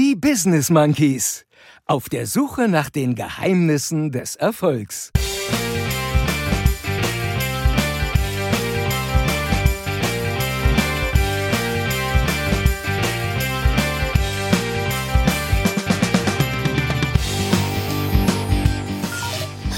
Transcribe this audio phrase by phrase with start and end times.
[0.00, 1.44] Die Business Monkeys.
[1.84, 5.10] Auf der Suche nach den Geheimnissen des Erfolgs.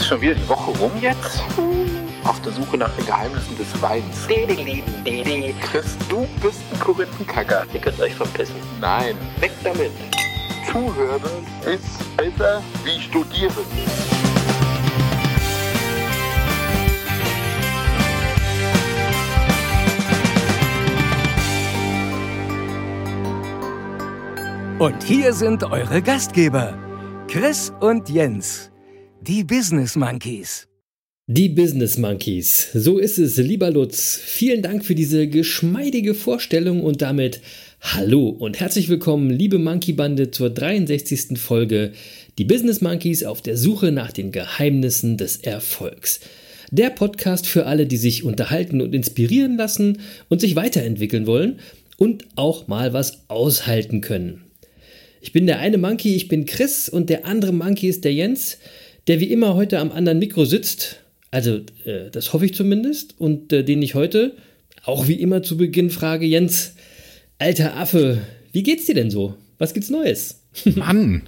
[0.07, 1.41] Schon wieder die Woche rum jetzt?
[2.31, 4.29] Auf der Suche nach den Geheimnissen des Weins.
[4.29, 7.67] Chris, du bist ein Korinthenkacker.
[7.75, 8.55] Ihr könnt euch verpissen.
[8.81, 9.17] Nein.
[9.41, 9.91] Weg damit.
[10.71, 11.21] Zuhören
[11.67, 13.51] ist besser wie studieren.
[24.79, 26.79] Und hier sind eure Gastgeber,
[27.27, 28.71] Chris und Jens,
[29.21, 30.70] die Business Monkeys.
[31.33, 32.73] Die Business Monkeys.
[32.75, 34.21] So ist es, lieber Lutz.
[34.21, 37.41] Vielen Dank für diese geschmeidige Vorstellung und damit
[37.81, 41.39] hallo und herzlich willkommen, liebe Monkey Bande, zur 63.
[41.39, 41.93] Folge
[42.37, 46.19] Die Business Monkeys auf der Suche nach den Geheimnissen des Erfolgs.
[46.73, 51.61] Der Podcast für alle, die sich unterhalten und inspirieren lassen und sich weiterentwickeln wollen
[51.97, 54.43] und auch mal was aushalten können.
[55.21, 58.59] Ich bin der eine Monkey, ich bin Chris und der andere Monkey ist der Jens,
[59.07, 60.97] der wie immer heute am anderen Mikro sitzt.
[61.31, 63.19] Also, äh, das hoffe ich zumindest.
[63.19, 64.37] Und äh, den ich heute
[64.85, 66.75] auch wie immer zu Beginn frage: Jens,
[67.39, 68.19] alter Affe,
[68.53, 69.35] wie geht's dir denn so?
[69.59, 70.43] Was gibt's Neues?
[70.65, 71.23] Mann,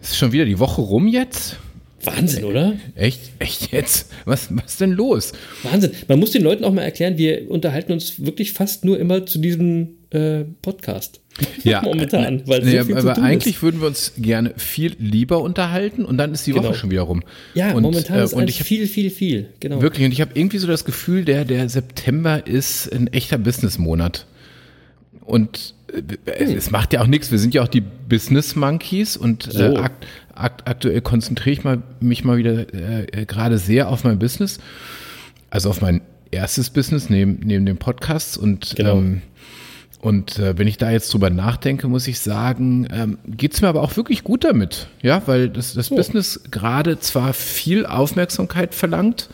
[0.00, 1.56] ist schon wieder die Woche rum jetzt?
[2.04, 2.74] Wahnsinn, oder?
[2.94, 3.20] Echt?
[3.38, 4.12] Echt jetzt?
[4.24, 5.32] Was, was ist denn los?
[5.64, 5.90] Wahnsinn.
[6.06, 9.38] Man muss den Leuten auch mal erklären, wir unterhalten uns wirklich fast nur immer zu
[9.38, 11.20] diesem äh, Podcast.
[11.64, 13.62] Ja, Momentan, weil so nee, viel zu aber eigentlich ist.
[13.62, 16.68] würden wir uns gerne viel lieber unterhalten und dann ist die Genau.
[16.68, 17.22] Woche schon wieder rum.
[17.54, 19.48] Ja, und, momentan äh, ist und alles ich hab, viel, viel, viel.
[19.60, 19.82] Genau.
[19.82, 24.26] wirklich und ich habe irgendwie so das Gefühl, der der September ist ein echter Businessmonat.
[25.24, 26.56] Und äh, Hm.
[26.56, 27.30] es macht ja auch nichts.
[27.30, 29.60] Wir sind ja auch die Business Monkeys und So.
[29.62, 34.18] äh, akt, akt, aktuell konzentriere ich mal, mich mal wieder äh, gerade sehr auf mein
[34.18, 34.58] Business.
[35.50, 36.00] Also auf mein
[36.30, 38.98] erstes Business neben, neben dem Podcast und Genau.
[38.98, 39.22] ähm,
[40.02, 43.82] und äh, wenn ich da jetzt drüber nachdenke, muss ich sagen, ähm, geht's mir aber
[43.82, 44.88] auch wirklich gut damit.
[45.02, 49.28] Ja, weil das, das Business gerade zwar viel Aufmerksamkeit verlangt,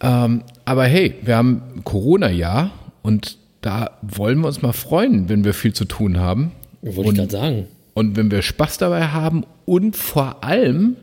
[0.00, 2.70] ähm, aber hey, wir haben Corona-Jahr
[3.02, 6.52] und da wollen wir uns mal freuen, wenn wir viel zu tun haben.
[6.82, 7.66] Wollte ich gerade sagen.
[7.94, 10.96] und wenn wir Spaß dabei haben und vor allem,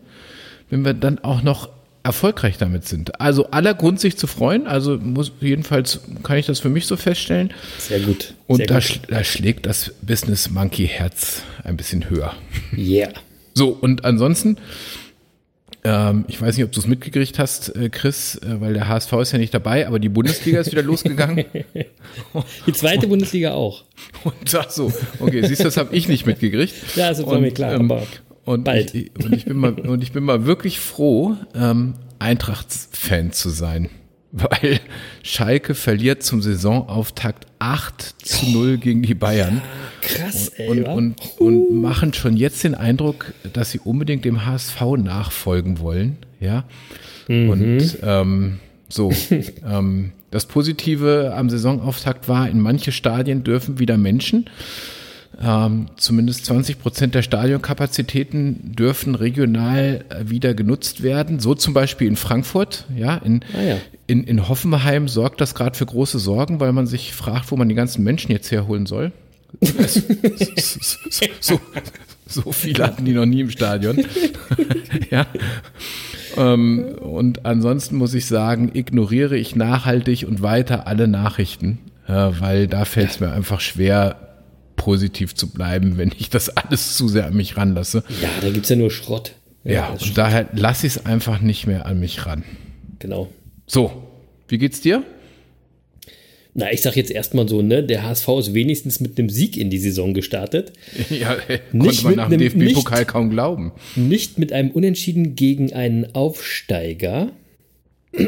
[0.70, 1.70] wenn wir dann auch noch
[2.04, 3.20] erfolgreich damit sind.
[3.22, 4.68] Also aller Grund, sich zu freuen.
[4.68, 7.54] Also muss, jedenfalls kann ich das für mich so feststellen.
[7.80, 8.34] Sehr gut.
[8.46, 8.84] Und Sehr da, gut.
[8.84, 12.34] sch da schlägt das Business Monkey Herz ein bisschen höher.
[12.78, 13.14] Yeah.
[13.54, 14.58] So, und ansonsten,
[15.86, 19.14] ähm, ich weiß nicht, ob du es mitgekriegt hast, äh, Chris, äh, weil der HSV
[19.14, 21.46] ist ja nicht dabei, aber die Bundesliga ist wieder losgegangen.
[22.68, 23.84] Die zweite Bundesliga auch.
[24.24, 26.74] Und ach so, okay, siehst du, das habe ich nicht mitgekriegt.
[26.96, 28.08] Ja, das war Und, mir klar, ähm, aber
[28.46, 28.94] und bald.
[28.94, 33.90] Ich, und, ich bin mal, und ich bin mal wirklich froh, ähm, Eintracht-Fan zu sein.
[34.32, 34.80] Weil
[35.22, 39.62] Schalke verliert zum Saisonauftakt 8 zu 0 gegen die Bayern.
[40.02, 40.70] krass, ey.
[40.70, 40.94] Und, wa?
[40.94, 46.18] und, und machen schon jetzt den Eindruck, dass sie unbedingt dem HSV nachfolgen wollen.
[46.40, 46.66] Ja.
[47.28, 47.50] Mhm.
[47.50, 49.12] Und ähm, so.
[49.70, 54.50] ähm, das Positive am Saisonauftakt war, in manche Stadien dürfen wieder Menschen.
[55.42, 61.40] Ähm, zumindest 20 Prozent der Stadionkapazitäten dürfen regional äh, wieder genutzt werden.
[61.40, 63.78] So zum Beispiel in Frankfurt, ja, in, Ah ja.
[64.08, 67.68] in, in Hoffenheim sorgt das gerade für große Sorgen, weil man sich fragt, wo man
[67.68, 69.12] die ganzen Menschen jetzt herholen soll.
[69.62, 70.80] So,
[71.40, 71.60] so,
[72.28, 74.06] so viele hatten die noch nie im Stadion.
[75.12, 75.26] ja.
[76.38, 82.68] Ähm, und ansonsten muss ich sagen, ignoriere ich nachhaltig und weiter alle Nachrichten, äh, weil
[82.68, 84.33] da fällt es mir einfach schwer,
[84.84, 88.04] positiv zu bleiben, wenn ich das alles zu sehr an mich ranlasse.
[88.22, 89.32] ja, da gibt es ja nur Schrott.
[89.64, 92.44] Ja, ist und daher lasse ich es einfach nicht mehr an mich ran.
[93.00, 93.30] Genau.
[93.66, 94.04] So,
[94.50, 95.04] wie geht's dir?
[96.56, 99.70] Na, ich sag jetzt erstmal so, ne, der HSV ist wenigstens mit einem Sieg in
[99.70, 100.74] die Saison gestartet.
[101.10, 101.38] Ja,
[101.72, 103.72] Nicht konnte man mit nach dem einem- DFB-Pokal kaum glauben.
[103.96, 107.32] Nicht mit einem Unentschieden gegen einen Aufsteiger.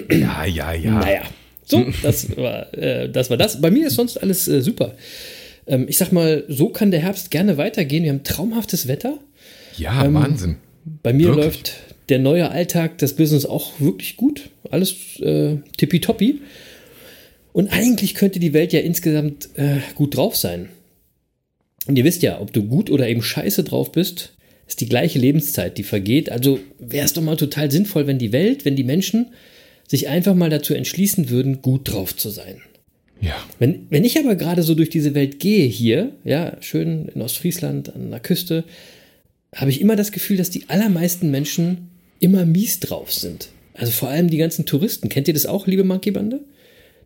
[0.09, 0.91] Ja, ja, ja.
[0.99, 1.21] Naja,
[1.65, 3.61] so, das war, äh, das war das.
[3.61, 4.95] Bei mir ist sonst alles äh, super.
[5.67, 8.03] Ähm, ich sag mal, so kann der Herbst gerne weitergehen.
[8.03, 9.19] Wir haben traumhaftes Wetter.
[9.77, 10.57] Ja, Wahnsinn.
[11.03, 11.45] Bei mir Wirklich?
[11.45, 11.73] läuft
[12.09, 14.49] der neue Alltag, das Business auch wirklich gut.
[14.69, 16.41] Alles äh, tippitoppi.
[17.53, 20.69] Und eigentlich könnte die Welt ja insgesamt äh, gut drauf sein.
[21.87, 24.33] Und ihr wisst ja, ob du gut oder eben scheiße drauf bist,
[24.67, 26.31] ist die gleiche Lebenszeit, die vergeht.
[26.31, 29.27] Also wäre es doch mal total sinnvoll, wenn die Welt, wenn die Menschen
[29.87, 32.61] sich einfach mal dazu entschließen würden, gut drauf zu sein.
[33.25, 33.43] Ja.
[33.57, 37.95] Wenn, wenn ich aber gerade so durch diese Welt gehe hier, ja, schön in Ostfriesland
[37.95, 38.63] an der Küste,
[39.55, 41.89] habe ich immer das Gefühl, dass die allermeisten Menschen
[42.19, 43.49] immer mies drauf sind.
[43.73, 45.09] Also vor allem die ganzen Touristen.
[45.09, 46.41] Kennt ihr das auch, liebe Monkey-Bande?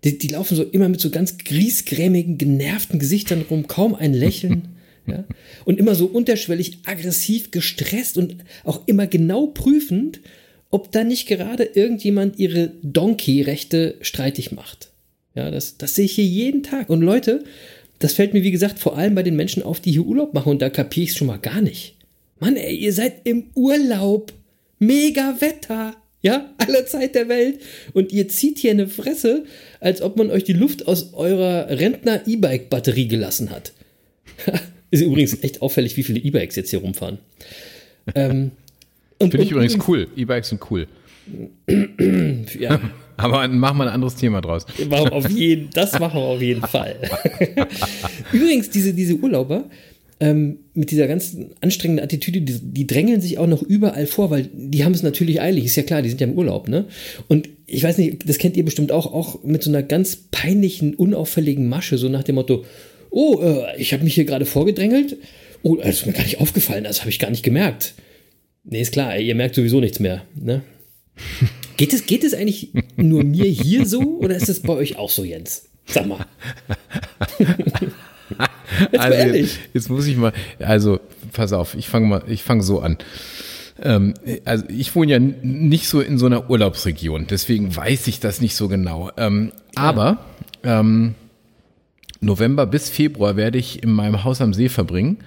[0.04, 4.69] Die, die laufen so immer mit so ganz griesgrämigen, genervten Gesichtern rum, kaum ein Lächeln.
[5.07, 5.24] ja?
[5.63, 10.19] Und immer so unterschwellig, aggressiv, gestresst und auch immer genau prüfend,
[10.69, 14.89] ob da nicht gerade irgendjemand ihre Donkey-Rechte streitig macht.
[15.35, 16.89] Ja, das, das sehe ich hier jeden Tag.
[16.89, 17.43] Und Leute,
[17.99, 20.49] das fällt mir, wie gesagt, vor allem bei den Menschen auf, die hier Urlaub machen.
[20.49, 21.95] Und da kapiere ich es schon mal gar nicht.
[22.39, 24.33] Mann, ey, ihr seid im Urlaub.
[24.79, 25.95] Mega Wetter.
[26.21, 27.59] Ja, aller Zeit der Welt.
[27.93, 29.45] Und ihr zieht hier eine Fresse,
[29.79, 33.73] als ob man euch die Luft aus eurer Rentner-E-Bike-Batterie gelassen hat.
[34.91, 37.19] Ist übrigens echt auffällig, wie viele E-Bikes jetzt hier rumfahren.
[38.15, 38.51] Ähm,
[39.19, 40.07] Finde ich übrigens cool.
[40.15, 40.87] E-Bikes sind cool.
[42.59, 42.81] ja.
[43.19, 44.66] Aber machen wir ein anderes Thema draus.
[44.89, 46.95] Auf jeden, das machen wir auf jeden Fall.
[48.33, 49.66] übrigens, diese, diese Urlauber,
[50.19, 54.50] ähm, mit dieser ganzen anstrengenden Attitüde, die, die, drängeln sich auch noch überall vor, weil
[54.54, 56.86] die haben es natürlich eilig, ist ja klar, die sind ja im Urlaub, ne?
[57.30, 60.94] Und ich weiß nicht, das kennt ihr bestimmt auch, auch mit so einer ganz peinlichen,
[60.94, 62.65] unauffälligen Masche, so nach dem Motto,
[63.12, 65.15] oh, äh, ich habe mich hier gerade vorgedrängelt,
[65.63, 67.94] oh, das ist mir gar nicht aufgefallen, das habe ich gar nicht gemerkt.
[68.65, 70.63] Nee, ist klar, ihr merkt sowieso nichts mehr, ne?
[71.79, 75.09] Geht es, geht es eigentlich nur mir hier so oder ist es bei euch auch
[75.09, 75.63] so, Jens?
[75.85, 76.25] Sag mal.
[78.91, 80.99] Jetzt also jetzt, jetzt, muss ich mal, also
[81.33, 82.97] pass auf, ich fange mal, ich fange so an.
[83.81, 84.13] Ähm,
[84.45, 88.55] also ich wohne ja nicht so in so einer Urlaubsregion, deswegen weiß ich das nicht
[88.55, 89.09] so genau.
[89.17, 89.81] Ähm, ja.
[89.81, 90.25] Aber
[90.63, 91.15] ähm,
[92.21, 95.17] November bis Februar werde ich in meinem Haus am See verbringen.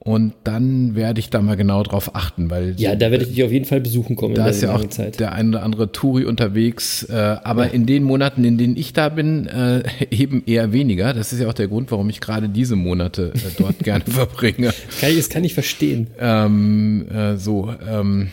[0.00, 2.74] Und dann werde ich da mal genau drauf achten, weil.
[2.78, 4.34] Ja, da werde ich dich auf jeden Fall besuchen kommen.
[4.34, 5.18] Da ist ja auch Zeit.
[5.18, 7.02] der eine oder andere Touri unterwegs.
[7.02, 7.72] Äh, aber ja.
[7.72, 11.12] in den Monaten, in denen ich da bin, äh, eben eher weniger.
[11.14, 14.68] Das ist ja auch der Grund, warum ich gerade diese Monate äh, dort gerne verbringe.
[14.68, 16.06] Das kann, ich, das kann ich verstehen.
[16.20, 18.28] Ähm, äh, so, ähm,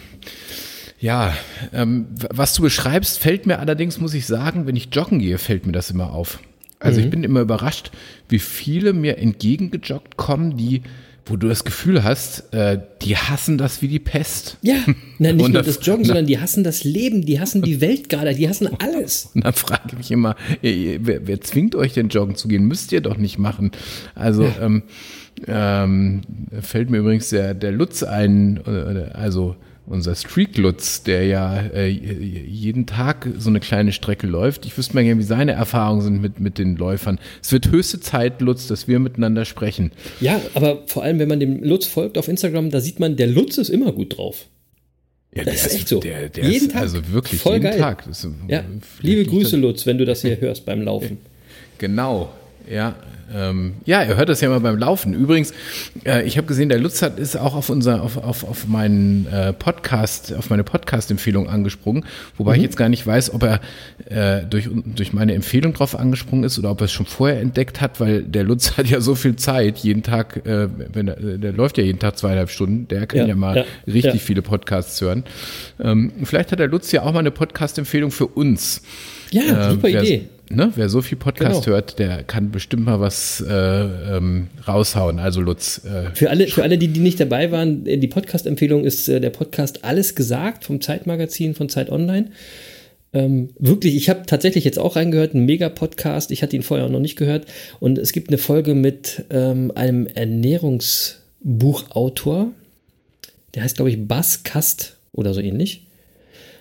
[0.99, 1.33] ja,
[1.73, 5.65] ähm, was du beschreibst, fällt mir allerdings, muss ich sagen, wenn ich joggen gehe, fällt
[5.65, 6.39] mir das immer auf.
[6.79, 7.05] Also mhm.
[7.05, 7.91] ich bin immer überrascht,
[8.29, 10.83] wie viele mir entgegengejoggt kommen, die
[11.25, 14.57] wo du das Gefühl hast, äh, die hassen das wie die Pest.
[14.61, 14.75] Ja,
[15.17, 18.35] na, nicht nur das Joggen, sondern die hassen das Leben, die hassen die Welt gerade,
[18.35, 19.31] die hassen alles.
[19.33, 22.65] Und dann frage ich mich immer, wer, wer, zwingt euch denn joggen zu gehen?
[22.65, 23.71] Müsst ihr doch nicht machen.
[24.13, 24.55] Also ja.
[24.61, 24.83] ähm,
[25.47, 26.21] ähm,
[26.61, 28.63] fällt mir übrigens der, der Lutz ein,
[29.13, 29.55] also
[29.87, 34.65] unser Streak-Lutz, der ja äh, jeden Tag so eine kleine Strecke läuft.
[34.65, 37.19] Ich wüsste mal gerne, wie seine Erfahrungen sind mit, mit den Läufern.
[37.41, 39.91] Es wird höchste Zeit, Lutz, dass wir miteinander sprechen.
[40.19, 43.27] Ja, aber vor allem, wenn man dem Lutz folgt auf Instagram, da sieht man, der
[43.27, 44.47] Lutz ist immer gut drauf.
[45.35, 45.99] Ja, das ist echt so.
[45.99, 46.81] Der, der jeden ist Tag.
[46.81, 47.77] Also wirklich Voll jeden geil.
[47.77, 48.05] Tag.
[48.47, 48.63] ja.
[49.01, 51.17] Liebe Grüße, Lutz, wenn du das hier hörst beim Laufen.
[51.77, 52.31] Genau.
[52.69, 52.95] Ja,
[53.33, 55.13] ähm, ja, ihr hört das ja mal beim Laufen.
[55.13, 55.53] Übrigens,
[56.05, 59.27] äh, ich habe gesehen, der Lutz hat, ist auch auf unser, auf, auf, auf meinen
[59.27, 62.05] äh, Podcast, auf meine Podcast-Empfehlung angesprungen,
[62.37, 62.57] wobei mhm.
[62.57, 63.61] ich jetzt gar nicht weiß, ob er
[64.09, 67.81] äh, durch, durch meine Empfehlung drauf angesprungen ist oder ob er es schon vorher entdeckt
[67.81, 71.51] hat, weil der Lutz hat ja so viel Zeit, jeden Tag, äh, wenn er, der
[71.51, 74.19] läuft ja jeden Tag zweieinhalb Stunden, der kann ja, ja mal ja, richtig ja.
[74.19, 75.23] viele Podcasts hören.
[75.79, 78.81] Ähm, vielleicht hat der Lutz ja auch mal eine Podcast-Empfehlung für uns.
[79.31, 81.75] Ja, super ähm, Idee ne, wer so viel Podcast genau.
[81.75, 85.19] hört, der kann bestimmt mal was äh, ähm, raushauen.
[85.19, 85.81] Also Lutz.
[85.85, 89.19] Äh, für alle, für alle, die, die nicht dabei waren, äh, die Podcast-Empfehlung ist äh,
[89.19, 92.29] der Podcast Alles gesagt vom Zeitmagazin von Zeit Online.
[93.13, 96.31] Ähm, wirklich, ich habe tatsächlich jetzt auch reingehört, ein Mega-Podcast.
[96.31, 97.47] Ich hatte ihn vorher auch noch nicht gehört.
[97.79, 102.51] Und es gibt eine Folge mit ähm, einem Ernährungsbuchautor.
[103.53, 105.87] Der heißt, glaube ich, Bas Kast oder so ähnlich.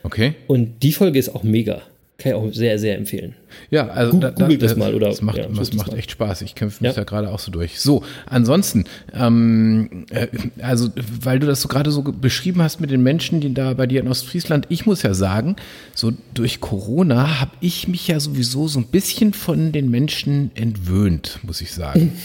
[0.05, 0.35] Okay.
[0.47, 1.83] Und die Folge ist auch mega.
[2.17, 3.35] Kann ich auch sehr, sehr empfehlen.
[3.71, 6.43] Ja, also Google, da, da, das mal oder das macht, ja, das macht echt Spaß.
[6.43, 6.97] Ich kämpfe mich ja.
[6.97, 7.81] da gerade auch so durch.
[7.81, 10.29] So, ansonsten, ähm, äh,
[10.63, 10.91] also
[11.21, 14.01] weil du das so gerade so beschrieben hast mit den Menschen, die da bei dir
[14.01, 15.57] in Ostfriesland, ich muss ja sagen,
[15.93, 21.41] so durch Corona habe ich mich ja sowieso so ein bisschen von den Menschen entwöhnt,
[21.43, 22.13] muss ich sagen.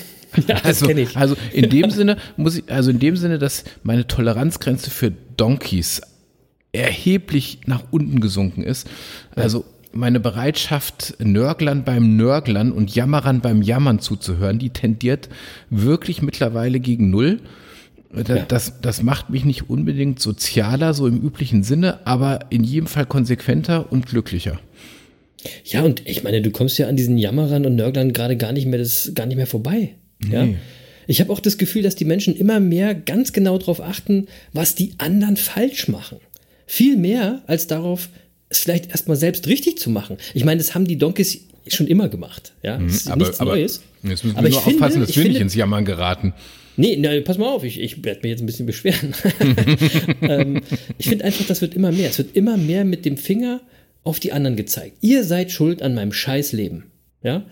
[0.48, 1.18] Ja, das also, ich.
[1.18, 6.02] also in dem Sinne muss ich, also in dem Sinne, dass meine Toleranzgrenze für Donkeys
[6.72, 8.88] erheblich nach unten gesunken ist.
[9.36, 15.30] Also meine Bereitschaft, Nörglern beim Nörglern und Jammerern beim Jammern zuzuhören, die tendiert
[15.70, 17.40] wirklich mittlerweile gegen Null.
[18.12, 22.88] Das, das, das macht mich nicht unbedingt sozialer, so im üblichen Sinne, aber in jedem
[22.88, 24.60] Fall konsequenter und glücklicher.
[25.64, 28.66] Ja, und ich meine, du kommst ja an diesen Jammerern und Nörglern gerade gar nicht
[28.66, 29.96] mehr, das, gar nicht mehr vorbei.
[30.20, 30.34] Nee.
[30.34, 30.48] Ja?
[31.08, 34.76] Ich habe auch das Gefühl, dass die Menschen immer mehr ganz genau darauf achten, was
[34.76, 36.20] die anderen falsch machen.
[36.68, 38.10] Viel mehr als darauf,
[38.50, 40.18] es vielleicht erstmal selbst richtig zu machen.
[40.34, 42.54] Ich meine, das haben die Donkeys schon immer gemacht.
[42.64, 43.82] Ja, das ist aber, nichts aber Neues.
[44.04, 46.34] Jetzt müssen wir Aber nur ich finde- aufpassen, dass wir nicht ins Jammern geraten.
[46.78, 49.14] Nee, nee, pass mal auf, ich, ich werde mich jetzt ein bisschen beschweren.
[50.22, 50.62] ähm,
[50.98, 52.10] ich finde einfach, das wird immer mehr.
[52.10, 53.62] Es wird immer mehr mit dem Finger
[54.04, 54.96] auf die anderen gezeigt.
[55.02, 56.86] Ihr seid schuld an meinem Scheißleben.
[57.22, 57.44] Ja?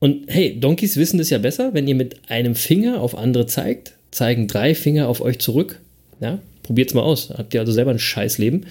[0.00, 3.92] Und hey, Donkeys wissen das ja besser, wenn ihr mit einem Finger auf andere zeigt,
[4.10, 5.80] zeigen drei Finger auf euch zurück.
[6.20, 6.40] Ja?
[6.64, 7.30] Probiert's mal aus.
[7.30, 8.66] Habt ihr also selber ein Scheißleben.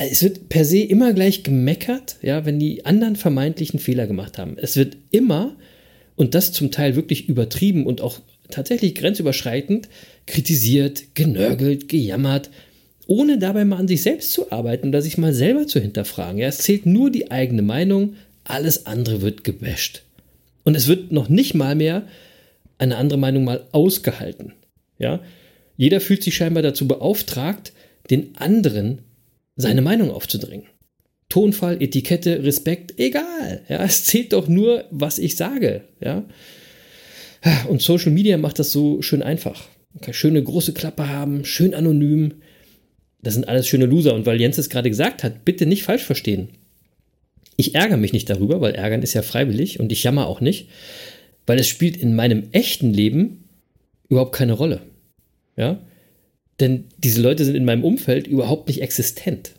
[0.00, 4.56] Es wird per se immer gleich gemeckert, ja, wenn die anderen vermeintlichen Fehler gemacht haben.
[4.56, 5.56] Es wird immer
[6.14, 9.88] und das zum Teil wirklich übertrieben und auch tatsächlich grenzüberschreitend
[10.26, 12.48] kritisiert, genörgelt, gejammert,
[13.08, 16.38] ohne dabei mal an sich selbst zu arbeiten oder sich mal selber zu hinterfragen.
[16.38, 18.14] Ja, es zählt nur die eigene Meinung,
[18.44, 20.04] alles andere wird gebasht.
[20.62, 22.06] Und es wird noch nicht mal mehr
[22.78, 24.52] eine andere Meinung mal ausgehalten.
[25.00, 25.20] Ja,
[25.76, 27.72] jeder fühlt sich scheinbar dazu beauftragt,
[28.10, 29.00] den anderen
[29.58, 30.66] seine Meinung aufzudrängen.
[31.28, 33.62] Tonfall, Etikette, Respekt, egal.
[33.68, 35.82] Ja, es zählt doch nur, was ich sage.
[36.00, 36.24] Ja.
[37.68, 39.68] Und Social Media macht das so schön einfach.
[39.92, 42.34] Man kann schöne große Klappe haben, schön anonym.
[43.20, 44.14] Das sind alles schöne Loser.
[44.14, 46.48] Und weil Jens es gerade gesagt hat, bitte nicht falsch verstehen.
[47.56, 50.68] Ich ärgere mich nicht darüber, weil ärgern ist ja freiwillig und ich jammer auch nicht,
[51.46, 53.44] weil es spielt in meinem echten Leben
[54.08, 54.82] überhaupt keine Rolle.
[55.56, 55.80] Ja?
[56.60, 59.52] Denn diese Leute sind in meinem Umfeld überhaupt nicht existent.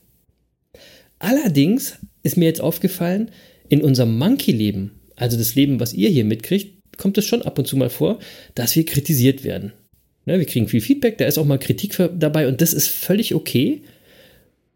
[1.20, 3.32] Allerdings ist mir jetzt aufgefallen,
[3.70, 7.66] in unserem Monkey-Leben, also das Leben, was ihr hier mitkriegt, kommt es schon ab und
[7.66, 8.20] zu mal vor,
[8.56, 9.74] dass wir kritisiert werden.
[10.26, 12.88] Ne, wir kriegen viel Feedback, da ist auch mal Kritik für- dabei und das ist
[12.88, 13.82] völlig okay.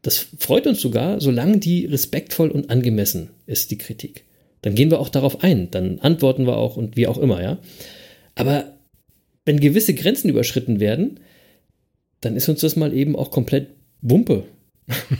[0.01, 4.23] Das freut uns sogar, solange die respektvoll und angemessen ist, die Kritik.
[4.61, 7.59] Dann gehen wir auch darauf ein, dann antworten wir auch und wie auch immer, ja.
[8.35, 8.77] Aber
[9.45, 11.19] wenn gewisse Grenzen überschritten werden,
[12.25, 13.67] dann ist uns das mal eben auch komplett
[14.01, 14.45] Wumpe,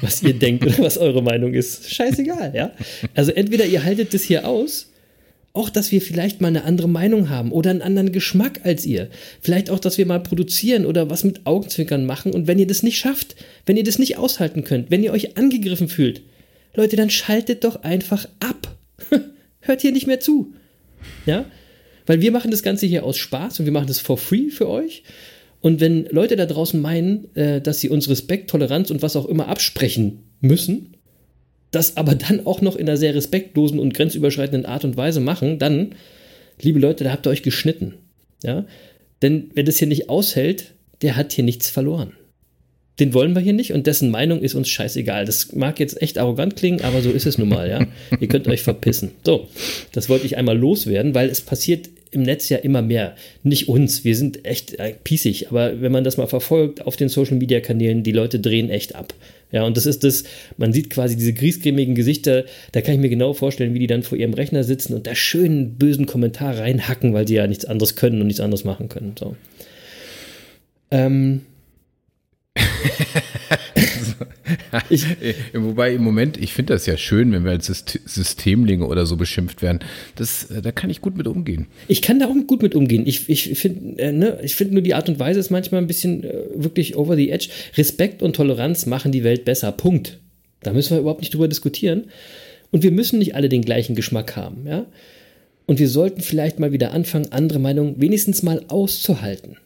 [0.01, 1.93] was ihr denkt oder was eure Meinung ist.
[1.93, 2.71] Scheißegal, ja.
[3.13, 4.91] Also entweder ihr haltet das hier aus,
[5.53, 9.09] auch dass wir vielleicht mal eine andere Meinung haben oder einen anderen Geschmack als ihr.
[9.39, 12.33] Vielleicht auch, dass wir mal produzieren oder was mit Augenzwinkern machen.
[12.33, 15.37] Und wenn ihr das nicht schafft, wenn ihr das nicht aushalten könnt, wenn ihr euch
[15.37, 16.21] angegriffen fühlt,
[16.75, 18.75] Leute, dann schaltet doch einfach ab.
[19.59, 20.53] Hört hier nicht mehr zu.
[21.27, 21.45] Ja?
[22.07, 24.67] Weil wir machen das Ganze hier aus Spaß und wir machen das for free für
[24.67, 25.03] euch.
[25.63, 29.25] Und wenn Leute da draußen meinen, äh, dass sie uns Respekt, Toleranz und was auch
[29.25, 30.97] immer absprechen müssen,
[31.71, 35.59] das aber dann auch noch in einer sehr respektlosen und grenzüberschreitenden Art und Weise machen,
[35.59, 35.95] dann,
[36.61, 37.93] liebe Leute, da habt ihr euch geschnitten.
[38.43, 38.65] Ja?
[39.21, 42.11] Denn wer das hier nicht aushält, der hat hier nichts verloren.
[42.99, 45.23] Den wollen wir hier nicht und dessen Meinung ist uns scheißegal.
[45.23, 47.87] Das mag jetzt echt arrogant klingen, aber so ist es nun mal, ja.
[48.19, 49.11] Ihr könnt euch verpissen.
[49.25, 49.47] So,
[49.93, 53.15] das wollte ich einmal loswerden, weil es passiert im Netz ja immer mehr.
[53.43, 57.09] Nicht uns, wir sind echt äh, pießig, aber wenn man das mal verfolgt auf den
[57.09, 59.13] Social Media Kanälen, die Leute drehen echt ab.
[59.51, 60.23] Ja, und das ist das,
[60.57, 64.01] man sieht quasi diese griesgrämigen Gesichter, da kann ich mir genau vorstellen, wie die dann
[64.01, 67.95] vor ihrem Rechner sitzen und da schönen bösen Kommentar reinhacken, weil sie ja nichts anderes
[67.95, 69.13] können und nichts anderes machen können.
[69.17, 69.35] So.
[70.89, 71.41] Ähm,
[74.89, 75.05] Ich,
[75.53, 79.17] Wobei im Moment, ich finde das ja schön, wenn wir als Syst- Systemlinge oder so
[79.17, 79.79] beschimpft werden.
[80.15, 81.67] Das, äh, da kann ich gut mit umgehen.
[81.87, 83.05] Ich kann da gut mit umgehen.
[83.05, 86.23] Ich, ich finde äh, ne, find nur die Art und Weise ist manchmal ein bisschen
[86.23, 87.49] äh, wirklich over the edge.
[87.77, 89.71] Respekt und Toleranz machen die Welt besser.
[89.71, 90.19] Punkt.
[90.61, 92.05] Da müssen wir überhaupt nicht drüber diskutieren.
[92.71, 94.65] Und wir müssen nicht alle den gleichen Geschmack haben.
[94.65, 94.85] Ja?
[95.65, 99.57] Und wir sollten vielleicht mal wieder anfangen, andere Meinungen wenigstens mal auszuhalten.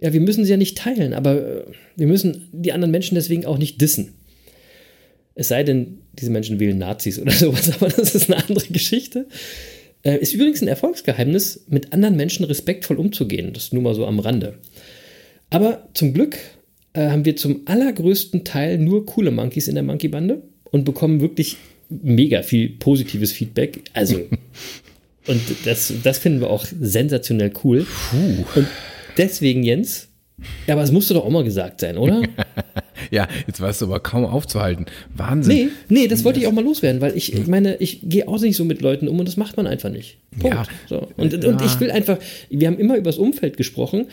[0.00, 1.64] Ja, wir müssen sie ja nicht teilen, aber äh,
[1.96, 4.14] wir müssen die anderen Menschen deswegen auch nicht dissen.
[5.34, 9.26] Es sei denn, diese Menschen wählen Nazis oder sowas, aber das ist eine andere Geschichte.
[10.02, 13.52] Äh, ist übrigens ein Erfolgsgeheimnis, mit anderen Menschen respektvoll umzugehen.
[13.52, 14.58] Das nur mal so am Rande.
[15.50, 16.38] Aber zum Glück
[16.92, 21.56] äh, haben wir zum allergrößten Teil nur coole Monkeys in der Monkey-Bande und bekommen wirklich
[21.88, 23.82] mega viel positives Feedback.
[23.92, 24.16] Also,
[25.26, 27.86] und das, das finden wir auch sensationell cool.
[28.56, 28.66] Und
[29.16, 30.08] deswegen, Jens,
[30.66, 32.22] ja, aber es musste doch auch mal gesagt sein, oder?
[33.10, 34.86] Ja, jetzt warst du aber kaum aufzuhalten.
[35.14, 35.70] Wahnsinn.
[35.88, 38.40] Nee, nee, das wollte ich auch mal loswerden, weil ich, ich meine, ich gehe auch
[38.40, 40.18] nicht so mit Leuten um und das macht man einfach nicht.
[40.38, 40.56] Punkt.
[40.56, 40.64] Ja.
[40.88, 41.08] So.
[41.16, 42.18] Und, und ich will einfach,
[42.50, 44.06] wir haben immer über das Umfeld gesprochen.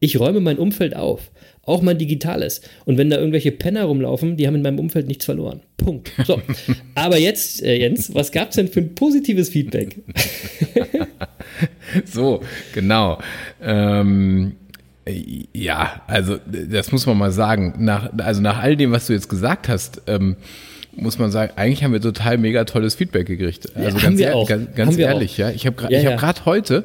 [0.00, 1.30] Ich räume mein Umfeld auf.
[1.62, 2.62] Auch mein digitales.
[2.84, 5.60] Und wenn da irgendwelche Penner rumlaufen, die haben in meinem Umfeld nichts verloren.
[5.76, 6.12] Punkt.
[6.26, 6.40] So.
[6.94, 9.96] Aber jetzt, äh, Jens, was gab es denn für ein positives Feedback?
[12.04, 12.42] So,
[12.74, 13.18] genau.
[13.62, 14.56] Ähm,
[15.52, 17.74] ja, also das muss man mal sagen.
[17.78, 20.36] Nach, also nach all dem, was du jetzt gesagt hast, ähm,
[20.96, 23.74] muss man sagen, eigentlich haben wir total mega tolles Feedback gekriegt.
[23.76, 25.38] Also haben ganz, ehr- ganz, ganz ehrlich, auch.
[25.38, 25.50] ja.
[25.50, 26.12] Ich habe gerade Ja, ich ja.
[26.12, 26.84] hab grad heute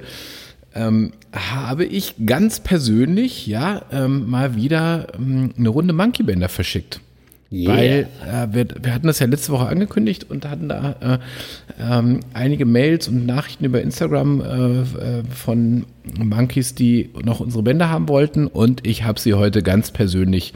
[0.75, 7.01] ähm, habe ich ganz persönlich ja ähm, mal wieder ähm, eine Runde Monkey Bänder verschickt.
[7.51, 7.75] Yeah.
[7.75, 11.17] Weil äh, wir, wir hatten das ja letzte Woche angekündigt und hatten da äh,
[11.81, 14.81] ähm, einige Mails und Nachrichten über Instagram äh,
[15.20, 15.86] äh von
[16.17, 20.53] Monkeys, die noch unsere Bände haben wollten und ich habe sie heute ganz persönlich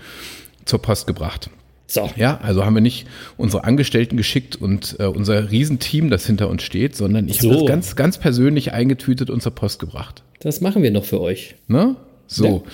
[0.63, 1.49] zur Post gebracht.
[1.87, 2.09] So.
[2.15, 3.05] Ja, also haben wir nicht
[3.37, 7.49] unsere Angestellten geschickt und äh, unser Riesenteam, das hinter uns steht, sondern ich so.
[7.49, 10.23] habe das ganz, ganz persönlich eingetütet und zur Post gebracht.
[10.39, 11.55] Das machen wir noch für euch.
[11.67, 11.95] Ne?
[12.27, 12.45] So.
[12.45, 12.71] Ja.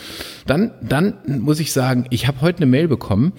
[0.48, 3.34] Dann, dann muss ich sagen, ich habe heute eine Mail bekommen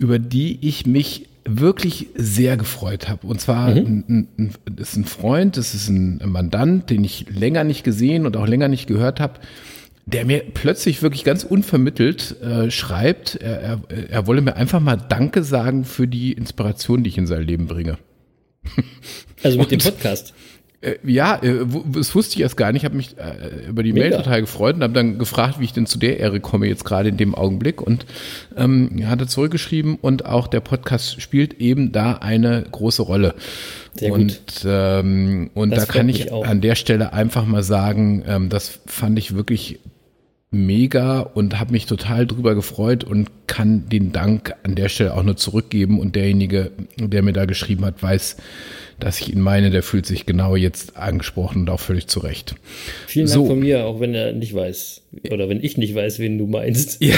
[0.00, 3.26] über die ich mich wirklich sehr gefreut habe.
[3.26, 4.04] Und zwar mhm.
[4.08, 8.36] ein, ein, ist ein Freund, das ist ein Mandant, den ich länger nicht gesehen und
[8.36, 9.34] auch länger nicht gehört habe,
[10.06, 14.96] der mir plötzlich wirklich ganz unvermittelt äh, schreibt, er, er, er wolle mir einfach mal
[14.96, 17.98] Danke sagen für die Inspiration, die ich in sein Leben bringe.
[19.42, 20.34] Also mit und, dem Podcast.
[20.82, 22.82] Äh, ja, äh, das wusste ich erst gar nicht.
[22.82, 23.92] Ich habe mich äh, über die.
[23.92, 26.84] Mail total gefreut und habe dann gefragt, wie ich denn zu der Ehre komme jetzt
[26.84, 27.82] gerade in dem Augenblick.
[27.82, 28.06] Und
[28.56, 33.34] ähm, hat er zurückgeschrieben und auch der Podcast spielt eben da eine große Rolle.
[33.94, 34.64] Sehr und gut.
[34.64, 39.18] Ähm, und das da kann ich an der Stelle einfach mal sagen, ähm, das fand
[39.18, 39.80] ich wirklich
[40.50, 45.22] mega und habe mich total drüber gefreut und kann den Dank an der Stelle auch
[45.22, 46.00] nur zurückgeben.
[46.00, 48.36] Und derjenige, der mir da geschrieben hat, weiß,
[49.00, 52.54] dass ich ihn meine, der fühlt sich genau jetzt angesprochen und auch völlig zurecht.
[53.06, 53.46] Vielen Dank so.
[53.46, 57.02] von mir, auch wenn er nicht weiß oder wenn ich nicht weiß, wen du meinst.
[57.02, 57.16] Ja,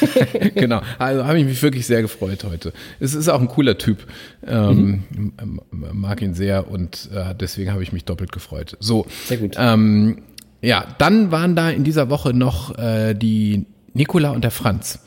[0.54, 0.82] genau.
[0.98, 2.72] Also habe ich mich wirklich sehr gefreut heute.
[3.00, 4.06] Es ist auch ein cooler Typ.
[4.46, 5.60] Ähm, mhm.
[5.70, 8.76] Mag ihn sehr und äh, deswegen habe ich mich doppelt gefreut.
[8.78, 9.06] So.
[9.26, 9.56] Sehr gut.
[9.58, 10.22] Ähm,
[10.60, 15.00] ja, dann waren da in dieser Woche noch äh, die Nicola und der Franz.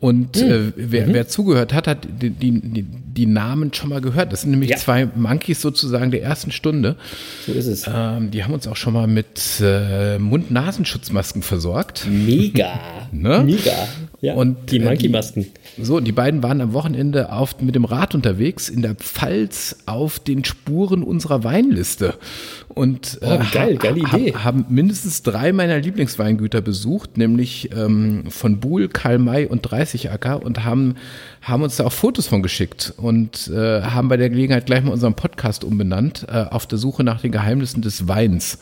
[0.00, 0.50] Und hm.
[0.50, 1.12] äh, wer, mhm.
[1.12, 4.32] wer zugehört hat, hat die, die, die Namen schon mal gehört.
[4.32, 4.76] Das sind nämlich ja.
[4.78, 6.96] zwei Monkeys sozusagen der ersten Stunde.
[7.46, 7.84] So ist es.
[7.86, 12.06] Ähm, die haben uns auch schon mal mit äh, Mund-Nasenschutzmasken versorgt.
[12.08, 12.80] Mega.
[13.12, 13.42] ne?
[13.44, 13.88] Mega.
[14.22, 15.46] Ja, und die äh, Monkey-Masken.
[15.80, 20.18] So, die beiden waren am Wochenende auf, mit dem Rad unterwegs in der Pfalz auf
[20.18, 22.14] den Spuren unserer Weinliste.
[22.68, 24.34] Und oh, äh, geil, geile Idee.
[24.34, 30.42] haben mindestens drei meiner Lieblingsweingüter besucht, nämlich ähm, von Buhl, Karl May und 30 Acker
[30.42, 30.96] und haben,
[31.40, 34.92] haben uns da auch Fotos von geschickt und äh, haben bei der Gelegenheit gleich mal
[34.92, 38.58] unseren Podcast umbenannt, äh, auf der Suche nach den Geheimnissen des Weins.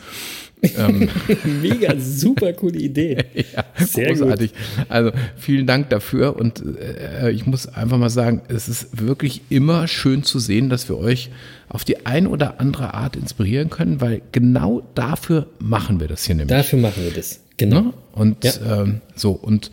[0.63, 1.09] Ähm.
[1.63, 3.19] Mega, super coole Idee.
[3.35, 4.53] ja, Sehr großartig.
[4.53, 4.87] Gut.
[4.89, 9.89] Also vielen Dank dafür und äh, ich muss einfach mal sagen, es ist wirklich immer
[9.89, 11.31] schön zu sehen, dass wir euch
[11.69, 16.35] auf die ein oder andere Art inspirieren können, weil genau dafür machen wir das hier
[16.35, 16.57] nämlich.
[16.57, 17.81] Dafür machen wir das, genau.
[17.81, 17.93] Ne?
[18.13, 18.83] Und ja.
[18.83, 19.71] ähm, so, und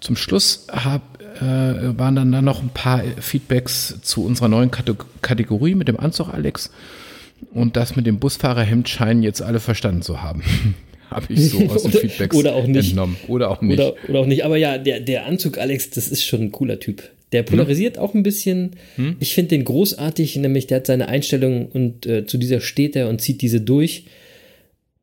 [0.00, 5.74] zum Schluss hab, äh, waren dann, dann noch ein paar Feedbacks zu unserer neuen Kategorie
[5.74, 6.70] mit dem Anzug, Alex.
[7.52, 10.42] Und das mit dem Busfahrerhemd scheinen jetzt alle verstanden zu haben.
[11.10, 12.90] Habe ich so aus den Feedbacks oder auch nicht.
[12.90, 13.16] entnommen.
[13.28, 13.78] Oder auch nicht.
[13.78, 14.44] Oder, oder, auch nicht.
[14.44, 17.02] Aber ja, der, der Anzug, Alex, das ist schon ein cooler Typ.
[17.32, 18.02] Der polarisiert hm?
[18.02, 18.72] auch ein bisschen.
[18.96, 19.16] Hm?
[19.20, 23.08] Ich finde den großartig, nämlich der hat seine Einstellung und äh, zu dieser steht er
[23.08, 24.04] und zieht diese durch.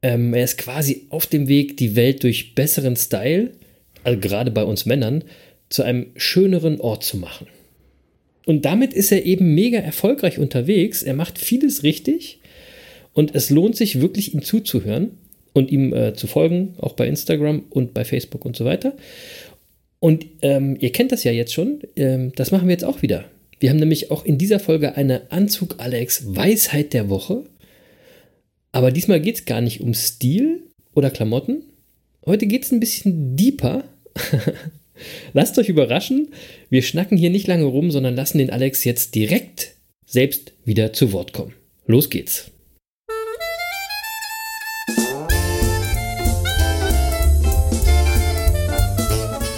[0.01, 3.51] Ähm, er ist quasi auf dem Weg, die Welt durch besseren Style,
[4.03, 5.23] also gerade bei uns Männern,
[5.69, 7.47] zu einem schöneren Ort zu machen.
[8.45, 11.03] Und damit ist er eben mega erfolgreich unterwegs.
[11.03, 12.39] Er macht vieles richtig
[13.13, 15.17] und es lohnt sich wirklich, ihm zuzuhören
[15.53, 18.93] und ihm äh, zu folgen, auch bei Instagram und bei Facebook und so weiter.
[19.99, 23.25] Und ähm, ihr kennt das ja jetzt schon, ähm, das machen wir jetzt auch wieder.
[23.59, 27.45] Wir haben nämlich auch in dieser Folge eine Anzug Alex Weisheit der Woche.
[28.71, 31.63] Aber diesmal geht es gar nicht um Stil oder Klamotten.
[32.25, 33.85] Heute geht es ein bisschen deeper.
[35.33, 36.33] Lasst euch überraschen.
[36.69, 39.73] Wir schnacken hier nicht lange rum, sondern lassen den Alex jetzt direkt
[40.05, 41.53] selbst wieder zu Wort kommen.
[41.87, 42.51] Los geht's.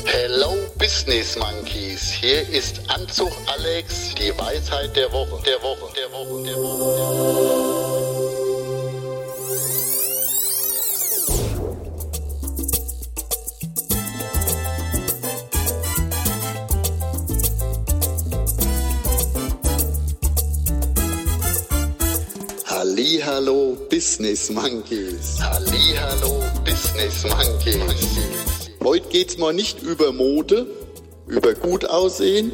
[0.05, 2.11] Hello Business Monkeys.
[2.11, 5.43] Hier ist Anzug Alex, die Weisheit der Woche.
[5.45, 6.97] Der Woche, der Woche, der Woche.
[6.97, 8.36] Der Woche.
[23.07, 25.39] Hallihallo Business Monkeys.
[25.39, 28.69] Hallihallo Business Monkeys.
[28.83, 30.67] Heute geht's mal nicht über Mode,
[31.25, 32.51] über gut aussehen.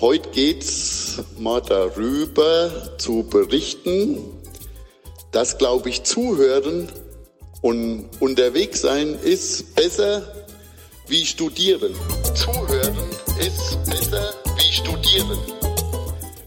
[0.00, 4.24] Heute geht's mal darüber zu berichten,
[5.30, 6.90] dass, glaube ich, zuhören
[7.62, 10.22] und unterwegs sein ist besser
[11.06, 11.94] wie studieren.
[12.34, 12.96] Zuhören
[13.38, 15.55] ist besser wie studieren.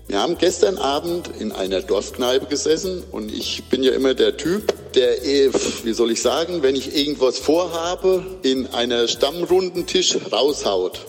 [0.09, 4.73] Wir haben gestern Abend in einer Dorfkneipe gesessen und ich bin ja immer der Typ,
[4.93, 5.51] der, eh,
[5.83, 11.05] wie soll ich sagen, wenn ich irgendwas vorhabe, in einer Stammrundentisch raushaut.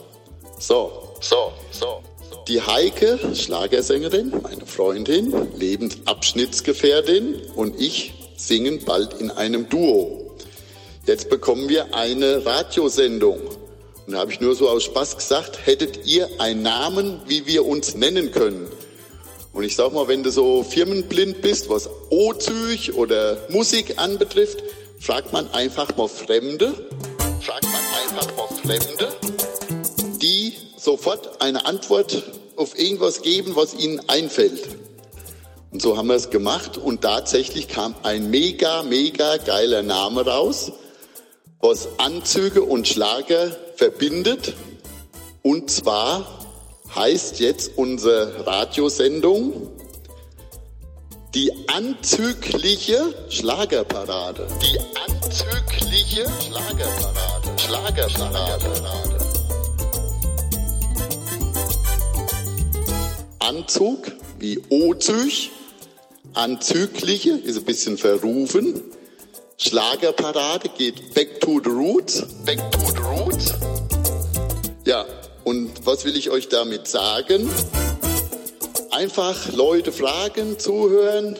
[0.58, 2.02] So, so, so.
[2.46, 10.36] Die Heike, Schlagersängerin, meine Freundin, Lebensabschnittsgefährtin und ich singen bald in einem Duo.
[11.06, 13.40] Jetzt bekommen wir eine Radiosendung.
[14.06, 17.64] Und da habe ich nur so aus Spaß gesagt, hättet ihr einen Namen, wie wir
[17.64, 18.68] uns nennen können?
[19.52, 24.62] Und ich sag mal, wenn du so firmenblind bist, was O-Züg oder Musik anbetrifft,
[25.00, 26.72] fragt man einfach mal Fremde,
[27.40, 29.08] fragt man einfach mal Fremde,
[30.22, 32.22] die sofort eine Antwort
[32.56, 34.68] auf irgendwas geben, was ihnen einfällt.
[35.72, 40.72] Und so haben wir es gemacht und tatsächlich kam ein mega, mega geiler Name raus,
[41.60, 44.54] was Anzüge und Schlager verbindet.
[45.42, 46.39] Und zwar
[46.94, 49.68] heißt jetzt unsere Radiosendung
[51.34, 54.48] die anzügliche Schlagerparade.
[54.62, 57.58] Die anzügliche Schlagerparade.
[57.58, 59.18] Schlagerparade.
[63.38, 65.50] Anzug wie Ozüg.
[66.34, 68.82] Anzügliche ist ein bisschen verrufen.
[69.56, 72.24] Schlagerparade geht back to the roots.
[72.44, 73.54] Back to the roots.
[74.84, 75.04] Ja,
[75.44, 77.48] und was will ich euch damit sagen?
[78.90, 81.36] Einfach Leute fragen, zuhören,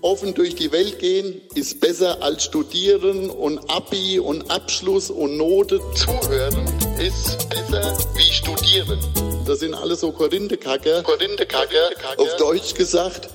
[0.00, 5.80] offen durch die Welt gehen, ist besser als studieren und Abi und Abschluss und Note.
[5.94, 6.66] Zuhören
[6.98, 8.98] ist besser wie studieren.
[9.46, 13.28] Das sind alles so Korinthekacker, Korinthekacker, auf Deutsch gesagt,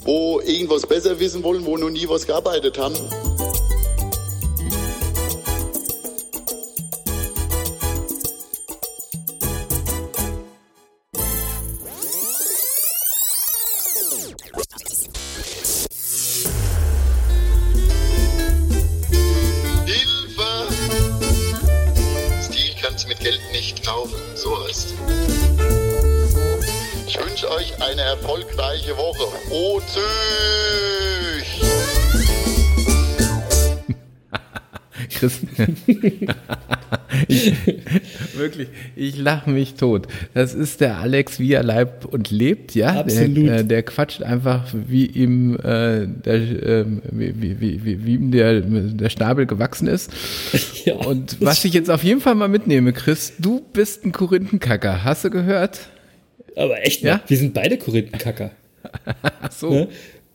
[0.00, 2.94] wo irgendwas besser wissen wollen, wo noch nie was gearbeitet haben.
[37.28, 37.52] Ich,
[38.36, 40.06] wirklich, ich lache mich tot.
[40.34, 43.00] Das ist der Alex, wie er leibt und lebt, ja.
[43.00, 43.46] Absolut.
[43.48, 48.30] Der, äh, der quatscht einfach, wie ihm, äh, der, äh, wie, wie, wie, wie ihm
[48.30, 50.10] der, der Schnabel gewachsen ist.
[50.84, 55.04] Ja, und was ich jetzt auf jeden Fall mal mitnehme, Chris, du bist ein Korinthenkacker.
[55.04, 55.80] Hast du gehört?
[56.56, 57.16] Aber echt, Ja?
[57.16, 57.20] ja?
[57.26, 58.50] wir sind beide Korinthenkacker.
[59.50, 59.70] So.
[59.70, 59.88] Ne?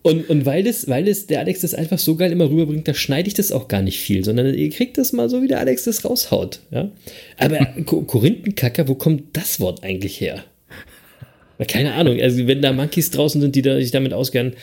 [0.06, 2.94] Und, und weil das, weil das, der Alex das einfach so geil immer rüberbringt, da
[2.94, 5.60] schneide ich das auch gar nicht viel, sondern ihr kriegt das mal so, wie der
[5.60, 6.60] Alex das raushaut.
[6.70, 6.92] Ja?
[7.38, 10.44] Aber Ko- Korinthenkacker, wo kommt das Wort eigentlich her?
[11.68, 12.20] Keine Ahnung.
[12.22, 14.54] Also, wenn da Monkeys draußen sind, die da, sich damit auskennen,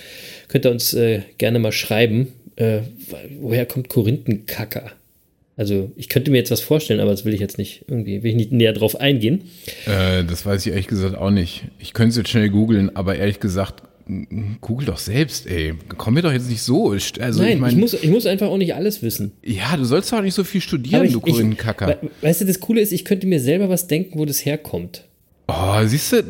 [0.48, 2.28] könnt ihr uns äh, gerne mal schreiben.
[2.56, 2.80] Äh,
[3.40, 4.92] woher kommt Korinthenkacker?
[5.56, 8.30] Also, ich könnte mir jetzt was vorstellen, aber das will ich jetzt nicht irgendwie, will
[8.30, 9.42] ich nicht näher drauf eingehen.
[9.86, 11.64] Äh, das weiß ich ehrlich gesagt auch nicht.
[11.78, 13.82] Ich könnte es jetzt schnell googeln, aber ehrlich gesagt,
[14.60, 15.74] google doch selbst, ey.
[15.96, 16.90] Komm mir doch jetzt nicht so.
[16.90, 19.32] Also Nein, ich ich, meine, muss, ich muss einfach auch nicht alles wissen.
[19.42, 21.98] ja, du sollst doch auch nicht so viel studieren, du Korinthenkacker.
[22.02, 25.04] we- weißt du, das Coole ist, ich könnte mir selber was denken, wo das herkommt.
[25.48, 26.22] Oh, siehst du,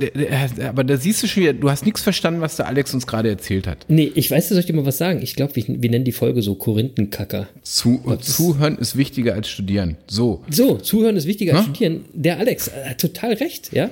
[0.67, 3.29] aber da siehst du schon wieder, du hast nichts verstanden, was der Alex uns gerade
[3.29, 3.85] erzählt hat.
[3.89, 5.21] Nee, ich weiß, soll ich dir mal was sagen?
[5.23, 7.47] Ich glaube, wir, wir nennen die Folge so Korinthenkacker.
[7.63, 9.97] Zu, zuhören ist wichtiger als studieren.
[10.09, 10.43] So.
[10.51, 11.71] So, zuhören ist wichtiger als Hä?
[11.71, 12.05] studieren.
[12.15, 13.91] Der Alex äh, hat total recht, ja.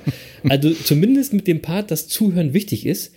[0.49, 3.13] Also zumindest mit dem Part, dass Zuhören wichtig ist.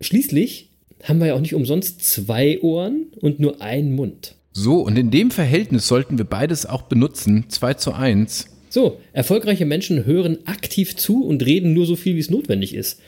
[0.00, 0.70] Schließlich
[1.02, 4.34] haben wir ja auch nicht umsonst zwei Ohren und nur einen Mund.
[4.52, 7.44] So, und in dem Verhältnis sollten wir beides auch benutzen.
[7.48, 8.46] 2 zu 1.
[8.68, 13.00] So, erfolgreiche Menschen hören aktiv zu und reden nur so viel, wie es notwendig ist.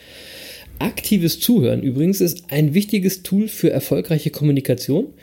[0.79, 5.15] Aktives Zuhören übrigens ist ein wichtiges Tool für erfolgreiche Kommunikation.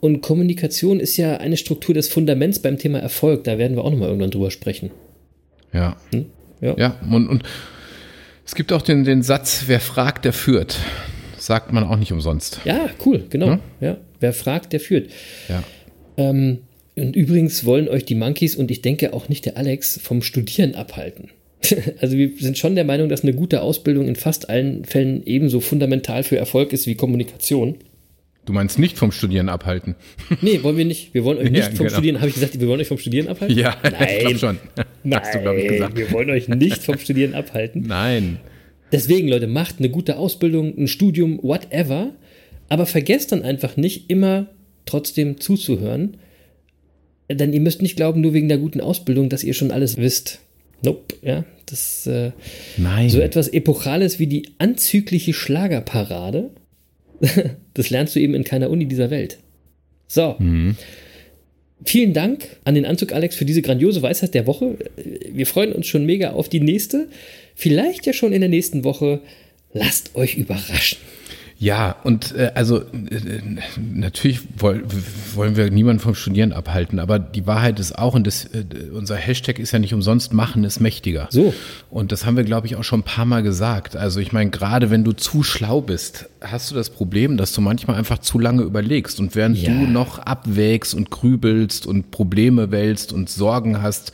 [0.00, 3.44] Und Kommunikation ist ja eine Struktur des Fundaments beim Thema Erfolg.
[3.44, 4.90] Da werden wir auch nochmal irgendwann drüber sprechen.
[5.72, 5.96] Ja.
[6.60, 6.74] Ja.
[6.76, 7.42] Ja, und, und
[8.44, 10.78] es gibt auch den, den Satz, wer fragt, der führt.
[11.52, 12.60] Sagt man auch nicht umsonst.
[12.64, 13.46] Ja, cool, genau.
[13.46, 13.60] Ja.
[13.82, 13.96] Ja.
[14.20, 15.10] Wer fragt, der führt.
[15.50, 15.62] Ja.
[16.16, 16.60] Ähm,
[16.96, 20.74] und übrigens wollen euch die Monkeys und ich denke auch nicht der Alex vom Studieren
[20.74, 21.28] abhalten.
[22.00, 25.60] Also wir sind schon der Meinung, dass eine gute Ausbildung in fast allen Fällen ebenso
[25.60, 27.76] fundamental für Erfolg ist wie Kommunikation.
[28.46, 29.94] Du meinst nicht vom Studieren abhalten.
[30.40, 31.12] Nee, wollen wir nicht.
[31.12, 31.90] Wir wollen euch nicht Ja, vom genau.
[31.90, 33.58] Studieren, habe ich gesagt, wir wollen euch vom Studieren abhalten?
[33.58, 34.58] Ja, ich glaube schon.
[35.04, 35.96] Nein, Hast du, glaube ich, gesagt.
[35.98, 37.84] wir wollen euch nicht vom Studieren abhalten.
[37.86, 38.38] Nein.
[38.92, 42.12] Deswegen, Leute, macht eine gute Ausbildung, ein Studium, whatever.
[42.68, 44.48] Aber vergesst dann einfach nicht, immer
[44.84, 46.18] trotzdem zuzuhören.
[47.30, 50.40] Denn ihr müsst nicht glauben, nur wegen der guten Ausbildung, dass ihr schon alles wisst.
[50.82, 51.44] Nope, ja.
[51.66, 52.32] Das äh,
[52.76, 53.08] Nein.
[53.08, 56.50] so etwas Epochales wie die anzügliche Schlagerparade,
[57.74, 59.38] das lernst du eben in keiner Uni dieser Welt.
[60.06, 60.36] So.
[61.84, 64.76] Vielen Dank an den Anzug Alex für diese grandiose Weisheit der Woche.
[65.32, 67.08] wir freuen uns schon mega auf die nächste.
[67.54, 69.20] Vielleicht ja schon in der nächsten Woche.
[69.72, 70.98] Lasst euch überraschen.
[71.62, 73.40] Ja, und äh, also äh,
[73.80, 74.82] natürlich woll,
[75.36, 79.14] wollen wir niemanden vom Studieren abhalten, aber die Wahrheit ist auch, und das, äh, unser
[79.14, 81.28] Hashtag ist ja nicht umsonst, machen ist mächtiger.
[81.30, 81.54] So.
[81.88, 83.94] Und das haben wir, glaube ich, auch schon ein paar Mal gesagt.
[83.94, 87.60] Also ich meine, gerade wenn du zu schlau bist, hast du das Problem, dass du
[87.60, 89.20] manchmal einfach zu lange überlegst.
[89.20, 89.68] Und während Ja.
[89.70, 94.10] du noch abwägst und grübelst und Probleme wälzt und Sorgen hast,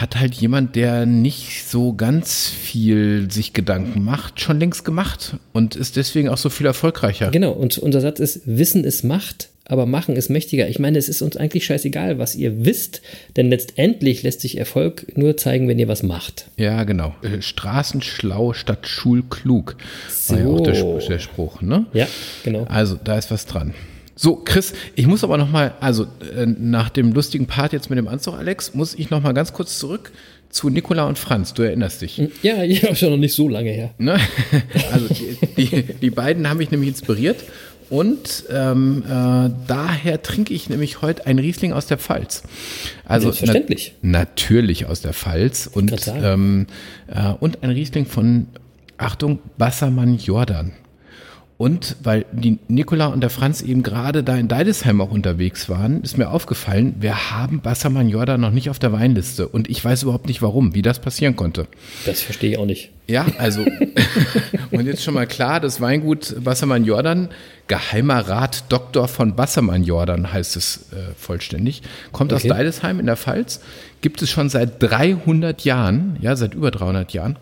[0.00, 5.74] hat halt jemand, der nicht so ganz viel sich Gedanken macht, schon längst gemacht und
[5.76, 7.30] ist deswegen auch so viel erfolgreicher.
[7.30, 10.68] Genau, und unser Satz ist, Wissen ist Macht, aber Machen ist mächtiger.
[10.68, 13.02] Ich meine, es ist uns eigentlich scheißegal, was ihr wisst,
[13.36, 16.46] denn letztendlich lässt sich Erfolg nur zeigen, wenn ihr was macht.
[16.56, 17.14] Ja, genau.
[17.22, 19.76] Äh, Straßenschlau statt Schulklug
[20.28, 20.98] war ja auch der, So.
[21.00, 21.86] Sp- der Spruch, ne?
[21.94, 22.06] Ja,
[22.44, 22.64] genau.
[22.68, 23.74] Also, da ist was dran.
[24.18, 27.98] So, Chris, ich muss aber noch mal, also äh, nach dem lustigen Part jetzt mit
[27.98, 30.10] dem Anzug, Alex, muss ich noch mal ganz kurz zurück
[30.48, 31.52] zu Nicola und Franz.
[31.52, 32.22] Du erinnerst dich.
[32.42, 33.90] Ja, ja, schon noch nicht so lange her.
[33.98, 34.18] Ne?
[34.90, 37.44] Also die, die, die beiden haben mich nämlich inspiriert
[37.90, 42.42] und ähm, äh, daher trinke ich nämlich heute ein Riesling aus der Pfalz.
[43.04, 43.94] Also Selbstverständlich.
[44.00, 46.66] Na, natürlich aus der Pfalz und, ähm,
[47.08, 48.46] äh, und ein Riesling von,
[48.98, 50.72] Achtung, Bassermann Jordan.
[51.58, 56.02] Und weil die Nicola und der Franz eben gerade da in Deidesheim auch unterwegs waren,
[56.02, 59.48] ist mir aufgefallen, wir haben Bassermann Jordan noch nicht auf der Weinliste.
[59.48, 61.66] Und ich weiß überhaupt nicht warum, wie das passieren konnte.
[62.04, 62.90] Das verstehe ich auch nicht.
[63.06, 63.64] Ja, also,
[64.70, 67.28] und jetzt schon mal klar, das Weingut Bassermann Jordan,
[67.68, 72.50] Geheimer Rat Doktor von Bassermann Jordan heißt es äh, vollständig, kommt Okay.
[72.50, 73.60] aus Deidesheim in der Pfalz,
[74.02, 77.38] gibt es schon seit 300 Jahren, ja, seit über 300 Jahren.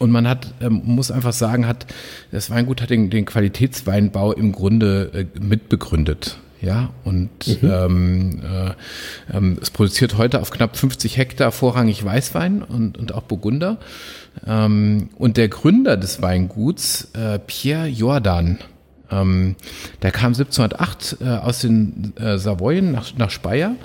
[0.00, 1.84] Und man hat, ähm, muss einfach sagen, hat,
[2.32, 6.38] das Weingut hat den, den Qualitätsweinbau im Grunde äh, mitbegründet.
[6.62, 7.30] Ja, und
[7.62, 13.22] ähm, äh, ähm, es produziert heute auf knapp 50 Hektar vorrangig Weißwein und, und auch
[13.22, 13.76] Burgunder.
[14.46, 18.58] Ähm, und der Gründer des Weinguts, äh, Pierre Jordan,
[19.10, 19.56] ähm,
[20.00, 23.76] der kam 1708 äh, aus den äh, Savoyen nach, nach Speyer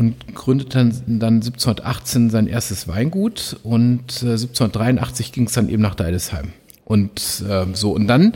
[0.00, 5.82] und gründete dann, dann 1718 sein erstes Weingut und äh, 1783 ging es dann eben
[5.82, 6.54] nach Deidesheim.
[6.86, 8.32] Und äh, so, und dann,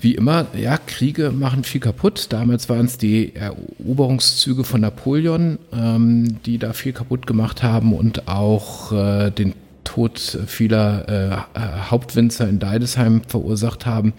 [0.00, 2.28] wie immer, ja, Kriege machen viel kaputt.
[2.30, 8.26] Damals waren es die Eroberungszüge von Napoleon, ähm, die da viel kaputt gemacht haben und
[8.26, 9.52] auch äh, den
[9.84, 14.14] Tod vieler äh, Hauptwinzer in Deidesheim verursacht haben.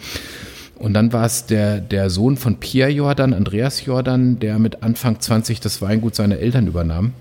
[0.80, 5.20] Und dann war es der, der Sohn von Pierre Jordan, Andreas Jordan, der mit Anfang
[5.20, 7.14] 20 das Weingut seiner Eltern übernahm.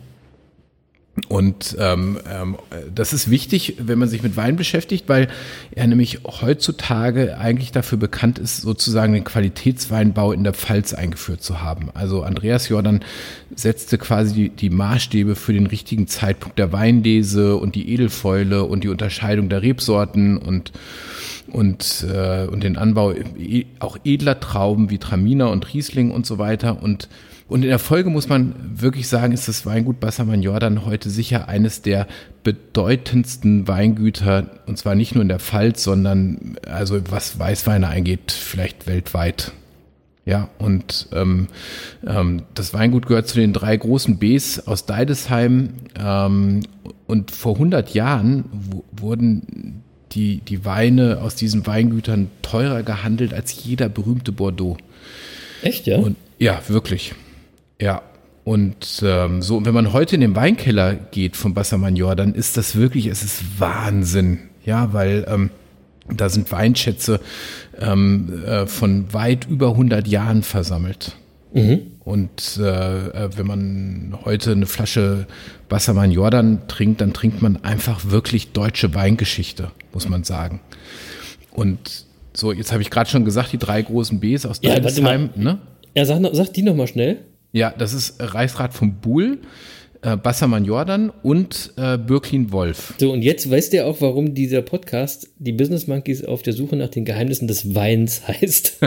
[1.27, 2.57] Und ähm, ähm,
[2.95, 5.29] das ist wichtig, wenn man sich mit Wein beschäftigt, weil
[5.73, 11.61] er nämlich heutzutage eigentlich dafür bekannt ist, sozusagen den Qualitätsweinbau in der Pfalz eingeführt zu
[11.61, 11.91] haben.
[11.95, 13.01] Also Andreas Jordan
[13.55, 18.85] setzte quasi die, die Maßstäbe für den richtigen Zeitpunkt der Weinlese und die Edelfäule und
[18.85, 20.73] die Unterscheidung der Rebsorten und
[21.53, 23.15] und, äh, und den Anbau
[23.79, 26.83] auch edler Trauben wie Traminer und Riesling und so weiter.
[26.83, 27.09] Und,
[27.49, 31.49] und in der Folge muss man wirklich sagen, ist das Weingut Bassermann Jordan heute sicher
[31.49, 32.07] eines der
[32.43, 38.87] bedeutendsten Weingüter, und zwar nicht nur in der Pfalz, sondern also was Weißweine angeht, vielleicht
[38.87, 39.53] weltweit.
[40.29, 41.47] Ja, und ähm,
[42.07, 45.71] ähm, das Weingut gehört zu den drei großen Bs aus Deidesheim.
[45.99, 46.61] Ähm,
[47.07, 48.45] und vor 100 Jahren
[48.93, 54.77] wurden die, die Weine aus diesen Weingütern teurer gehandelt als jeder berühmte Bordeaux.
[55.63, 55.99] Echt, ja?
[55.99, 57.15] Und ja, wirklich.
[57.81, 58.03] Ja.
[58.45, 62.57] Und ähm, so, und wenn man heute in den Weinkeller geht von Bassermann Jordan, ist
[62.57, 64.39] das wirklich, es ist Wahnsinn.
[64.65, 65.51] Ja, weil ähm,
[66.09, 67.21] da sind Weinschätze
[67.79, 71.17] ähm, äh, von weit über 100 Jahren versammelt.
[72.09, 75.27] Und äh, äh, wenn man heute eine Flasche
[75.69, 80.61] Bassermann Jordan trinkt, dann trinkt man einfach wirklich deutsche Weingeschichte, muss man sagen.
[81.53, 85.29] Und so, jetzt habe ich gerade schon gesagt, die drei großen Bs aus Ja, Deidesheim,
[85.37, 85.59] ne?
[85.95, 87.27] Ja, sag, sag die noch mal schnell.
[87.53, 89.41] Ja, das ist Reichsrat von Buhl,
[90.03, 92.95] äh, Bassermann Jordan und äh, Birklin Wolf.
[92.99, 96.77] So, und jetzt weißt ihr auch, warum dieser Podcast die Business Monkeys auf der Suche
[96.77, 98.79] nach den Geheimnissen des Weins heißt.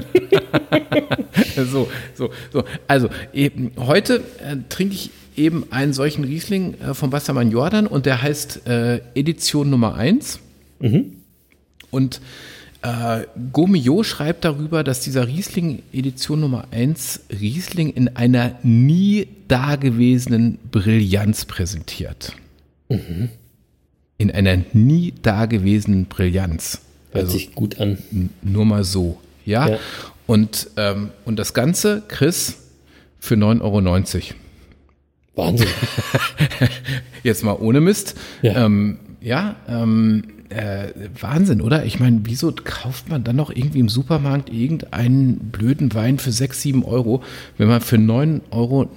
[1.72, 2.64] so, so, so.
[2.88, 8.06] Also, eben, heute äh, trinke ich eben einen solchen Riesling äh, von Bassermann Jordan und
[8.06, 10.40] der heißt äh, Edition Nummer 1.
[11.92, 12.22] Und
[12.82, 20.58] äh, Gomio schreibt darüber, dass dieser Riesling Edition Nummer 1 Riesling in einer nie dagewesenen
[20.72, 22.34] Brillanz präsentiert.
[24.18, 26.82] In einer nie dagewesenen Brillanz.
[27.12, 27.98] Hört sich gut an.
[28.42, 29.20] Nur mal so.
[29.46, 29.70] Ja.
[29.70, 29.80] Ja.
[30.28, 32.58] Und, ähm, und das Ganze, Chris,
[33.20, 34.36] für 9,90 Euro.
[35.36, 35.68] Wahnsinn.
[37.24, 38.16] Jetzt mal ohne Mist.
[38.42, 38.66] Ja.
[38.66, 41.86] Ähm, ja, ähm, äh, Wahnsinn, oder?
[41.86, 46.62] Ich meine, wieso kauft man dann noch irgendwie im Supermarkt irgendeinen blöden Wein für 6,
[46.62, 47.24] 7 Euro,
[47.58, 48.90] wenn man für 9,90 Euro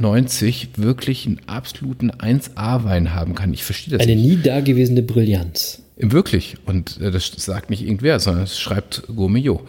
[0.76, 3.52] wirklich einen absoluten 1A-Wein haben kann?
[3.54, 4.24] Ich verstehe das Eine nicht.
[4.24, 5.82] nie dagewesene Brillanz.
[5.96, 6.56] Wirklich.
[6.66, 9.60] Und äh, das sagt nicht irgendwer, sondern es schreibt Gourmillot.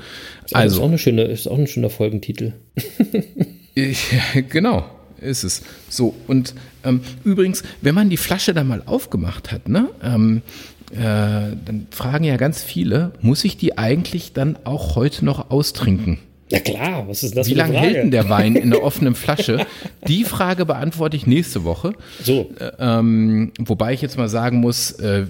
[0.54, 2.54] Also, ist auch eine schöne, ist auch ein schöner Folgentitel.
[3.76, 4.08] ich,
[4.50, 4.86] genau,
[5.22, 5.62] ist es.
[5.90, 10.42] So, und ähm, übrigens, wenn man die Flasche dann mal aufgemacht hat, ne, ähm,
[10.98, 16.20] äh, dann fragen ja ganz viele, muss ich die eigentlich dann auch heute noch austrinken?
[16.52, 19.66] Ja klar, was ist das Wie lange hält denn der Wein in der offenen Flasche?
[20.08, 21.94] Die Frage beantworte ich nächste Woche.
[22.24, 25.26] So, Ähm, wobei ich jetzt mal sagen muss, äh,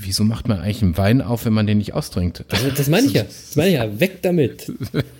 [0.00, 2.44] wieso macht man eigentlich einen Wein auf, wenn man den nicht austrinkt?
[2.48, 3.22] also das meine ich ja.
[3.48, 4.00] Das meine ich ja.
[4.00, 4.72] Weg damit.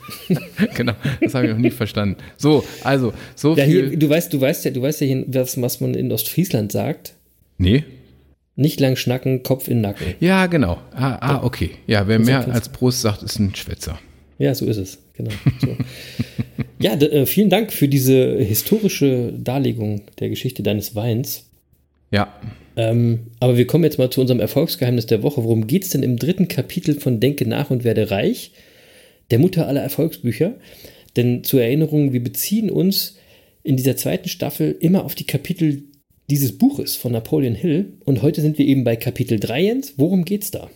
[0.74, 2.16] genau, das habe ich noch nie verstanden.
[2.38, 3.90] So, also, so Ja, viel.
[3.90, 5.22] hier, du weißt, du weißt ja, du weißt ja,
[5.56, 7.12] was man in Ostfriesland sagt.
[7.59, 7.85] nee?
[8.61, 10.14] Nicht lang schnacken, Kopf in Nacken.
[10.20, 10.77] Ja, genau.
[10.92, 11.70] Ah, ah okay.
[11.87, 13.99] Ja, wer mehr als Prost sagt, ist ein Schwätzer.
[14.38, 14.99] Ja, so ist es.
[15.14, 15.31] Genau.
[15.62, 15.77] So.
[16.79, 21.49] ja, äh, vielen Dank für diese historische Darlegung der Geschichte deines Weins.
[22.11, 22.35] Ja,
[22.77, 25.42] Ähm, aber wir kommen jetzt mal zu unserem Erfolgsgeheimnis der Woche.
[25.42, 28.53] Worum geht es denn im dritten Kapitel von Denke nach und werde reich?
[29.31, 30.55] Der Mutter aller Erfolgsbücher.
[31.16, 33.16] Denn zur Erinnerung, wir beziehen uns
[33.62, 35.85] in dieser zweiten Staffel immer auf die Kapitel
[36.30, 37.92] dieses Buches von Napoleon Hill.
[38.04, 39.94] Und heute sind wir eben bei Kapitel 3, Jens.
[39.96, 40.68] Worum geht's da?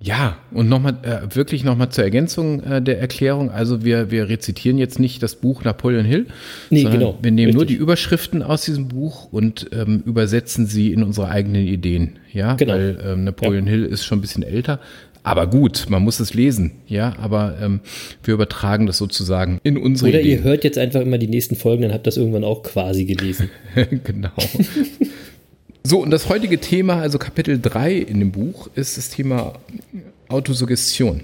[0.00, 3.50] Ja, und nochmal, äh, wirklich nochmal zur Ergänzung äh, der Erklärung.
[3.50, 6.26] Also wir, wir rezitieren jetzt nicht das Buch Napoleon Hill,
[6.68, 7.82] Nee, sondern genau, wir nehmen nur die richtig.
[7.82, 12.18] Überschriften aus diesem Buch und ähm, übersetzen sie in unsere eigenen Ideen.
[12.32, 12.72] Ja, Genau.
[12.74, 14.80] weil ähm, Napoleon Hill ist schon ein bisschen älter.
[15.24, 17.80] Aber gut, man muss es lesen, ja, aber ähm,
[18.22, 20.44] wir übertragen das sozusagen in unsere Oder ihr Ideen.
[20.44, 23.48] hört jetzt einfach immer die nächsten Folgen, dann habt ihr das irgendwann auch quasi gelesen.
[24.04, 24.30] genau.
[25.82, 29.54] So, und das heutige Thema, also Kapitel 3 in dem Buch, ist das Thema
[30.28, 31.22] Autosuggestion.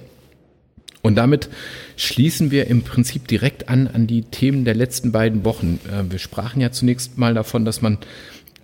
[1.03, 1.49] Und damit
[1.97, 5.79] schließen wir im Prinzip direkt an an die Themen der letzten beiden Wochen.
[5.91, 7.99] Äh, Wir sprachen ja zunächst mal davon, dass man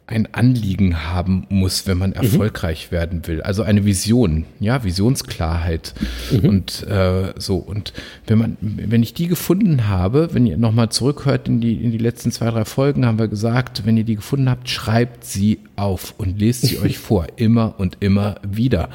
[0.09, 3.43] ein Anliegen haben muss, wenn man erfolgreich werden will.
[3.43, 5.95] Also eine Vision, ja, Visionsklarheit
[6.43, 7.57] und äh, so.
[7.57, 7.93] Und
[8.29, 11.99] wenn man, wenn ich die gefunden habe, wenn ihr nochmal zurückhört in die in die
[11.99, 16.15] letzten zwei drei Folgen, haben wir gesagt, wenn ihr die gefunden habt, schreibt sie auf
[16.19, 18.91] und lest sie euch vor, immer und immer wieder.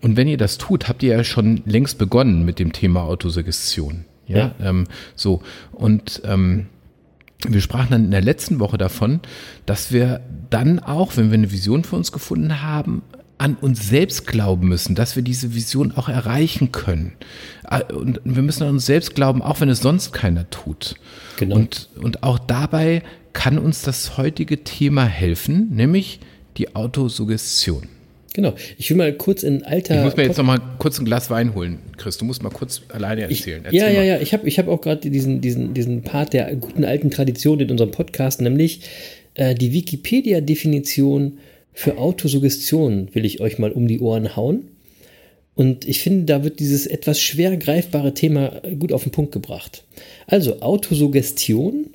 [0.00, 4.06] Und wenn ihr das tut, habt ihr ja schon längst begonnen mit dem Thema Autosuggestion.
[4.26, 5.42] Ja, Ähm, so
[5.72, 6.66] und ähm,
[7.46, 9.20] wir sprachen dann in der letzten Woche davon,
[9.66, 10.20] dass wir
[10.50, 13.02] dann auch, wenn wir eine Vision für uns gefunden haben,
[13.38, 17.12] an uns selbst glauben müssen, dass wir diese Vision auch erreichen können.
[17.70, 20.96] Äh, Und wir müssen an uns selbst glauben, auch wenn es sonst keiner tut.
[21.36, 21.56] Genau.
[21.56, 23.02] Und, und auch dabei
[23.34, 26.20] kann uns das heutige Thema helfen, nämlich
[26.56, 27.88] die Autosuggestion.
[28.36, 28.52] Genau.
[28.76, 29.96] Ich will mal kurz in alter.
[29.96, 32.18] Ich muss mir jetzt noch mal kurz ein Glas Wein holen, Chris.
[32.18, 33.64] Du musst mal kurz alleine erzählen.
[33.64, 34.06] Erzähl ja, ja, mal.
[34.06, 34.20] ja.
[34.20, 37.70] Ich habe ich hab auch gerade diesen, diesen, diesen Part der guten alten Tradition in
[37.70, 38.82] unserem Podcast, nämlich
[39.36, 41.38] äh, die Wikipedia-Definition
[41.72, 44.68] für Autosuggestion will ich euch mal um die Ohren hauen.
[45.54, 49.84] Und ich finde, da wird dieses etwas schwer greifbare Thema gut auf den Punkt gebracht.
[50.26, 51.86] Also Autosuggestion,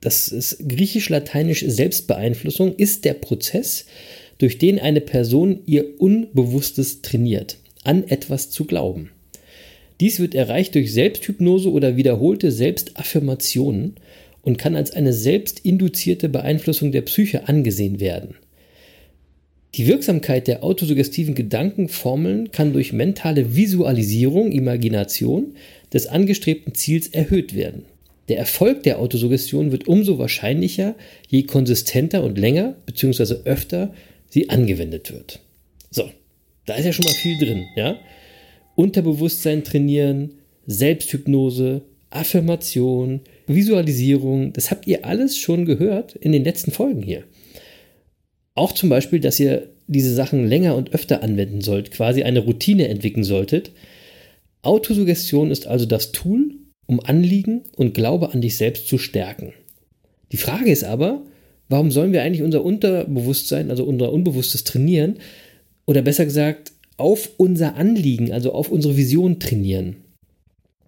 [0.00, 3.84] das ist griechisch-lateinisch Selbstbeeinflussung, ist der Prozess,
[4.42, 9.10] durch den eine Person ihr Unbewusstes trainiert, an etwas zu glauben.
[10.00, 13.94] Dies wird erreicht durch Selbsthypnose oder wiederholte Selbstaffirmationen
[14.42, 18.34] und kann als eine selbstinduzierte Beeinflussung der Psyche angesehen werden.
[19.76, 25.54] Die Wirksamkeit der autosuggestiven Gedankenformeln kann durch mentale Visualisierung, Imagination
[25.92, 27.84] des angestrebten Ziels erhöht werden.
[28.28, 30.96] Der Erfolg der Autosuggestion wird umso wahrscheinlicher,
[31.28, 33.36] je konsistenter und länger bzw.
[33.44, 33.94] öfter
[34.32, 35.40] sie angewendet wird.
[35.90, 36.10] So,
[36.64, 37.98] da ist ja schon mal viel drin, ja?
[38.74, 40.32] Unterbewusstsein trainieren,
[40.66, 47.24] Selbsthypnose, Affirmation, Visualisierung, das habt ihr alles schon gehört in den letzten Folgen hier.
[48.54, 52.88] Auch zum Beispiel, dass ihr diese Sachen länger und öfter anwenden sollt, quasi eine Routine
[52.88, 53.72] entwickeln solltet.
[54.62, 56.54] Autosuggestion ist also das Tool,
[56.86, 59.52] um Anliegen und Glaube an dich selbst zu stärken.
[60.30, 61.22] Die Frage ist aber,
[61.72, 65.16] warum sollen wir eigentlich unser Unterbewusstsein, also unser Unbewusstes trainieren?
[65.86, 69.96] Oder besser gesagt, auf unser Anliegen, also auf unsere Vision trainieren.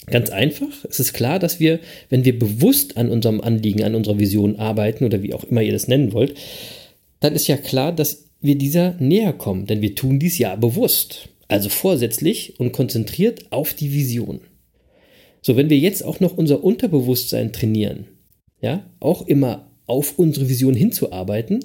[0.07, 0.85] Ganz einfach.
[0.89, 1.81] Es ist klar, dass wir,
[2.11, 5.73] wenn wir bewusst an unserem Anliegen, an unserer Vision arbeiten oder wie auch immer ihr
[5.73, 6.35] das nennen wollt,
[7.21, 11.31] dann ist ja klar, dass wir dieser näher kommen, denn wir tun dies ja bewusst,
[11.49, 14.41] also vorsätzlich und konzentriert auf die Vision.
[15.41, 18.07] So, wenn wir jetzt auch noch unser Unterbewusstsein trainieren,
[18.61, 21.61] ja, auch immer auf unsere Vision hinzuarbeiten,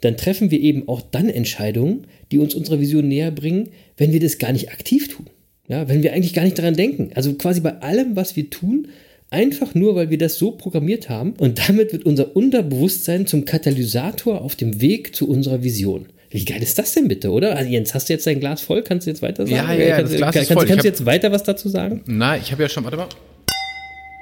[0.00, 4.20] dann treffen wir eben auch dann Entscheidungen, die uns unserer Vision näher bringen, wenn wir
[4.20, 5.26] das gar nicht aktiv tun.
[5.68, 7.10] Ja, wenn wir eigentlich gar nicht daran denken.
[7.14, 8.88] Also quasi bei allem, was wir tun,
[9.30, 11.32] einfach nur, weil wir das so programmiert haben.
[11.38, 16.06] Und damit wird unser Unterbewusstsein zum Katalysator auf dem Weg zu unserer Vision.
[16.30, 17.56] Wie geil ist das denn bitte, oder?
[17.56, 18.82] Also Jens, hast du jetzt dein Glas voll?
[18.82, 19.56] Kannst du jetzt weiter sagen?
[19.56, 20.66] Ja, ja, ja, kannst, das Glas kann, ist voll.
[20.66, 22.02] Kannst du jetzt weiter was dazu sagen?
[22.06, 23.08] Na, ich habe ja schon, warte mal.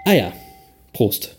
[0.06, 0.32] Ah ja,
[0.92, 1.36] Prost.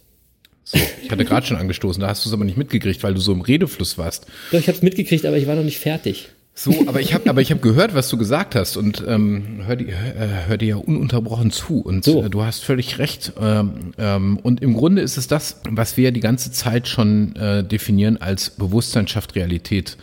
[0.75, 3.21] So, ich hatte gerade schon angestoßen, da hast du es aber nicht mitgekriegt, weil du
[3.21, 4.27] so im Redefluss warst.
[4.51, 6.29] Doch, ich habe es mitgekriegt, aber ich war noch nicht fertig.
[6.57, 9.75] So, aber ich habe aber ich habe gehört, was du gesagt hast und ähm, hör,
[9.75, 12.23] dir, hör, hör dir ja ununterbrochen zu und So.
[12.23, 13.33] äh, du hast völlig recht.
[13.41, 17.35] Ähm, ähm, und im Grunde ist es das, was wir ja die ganze Zeit schon
[17.35, 19.97] äh, definieren als Bewusstsein schafft Realität.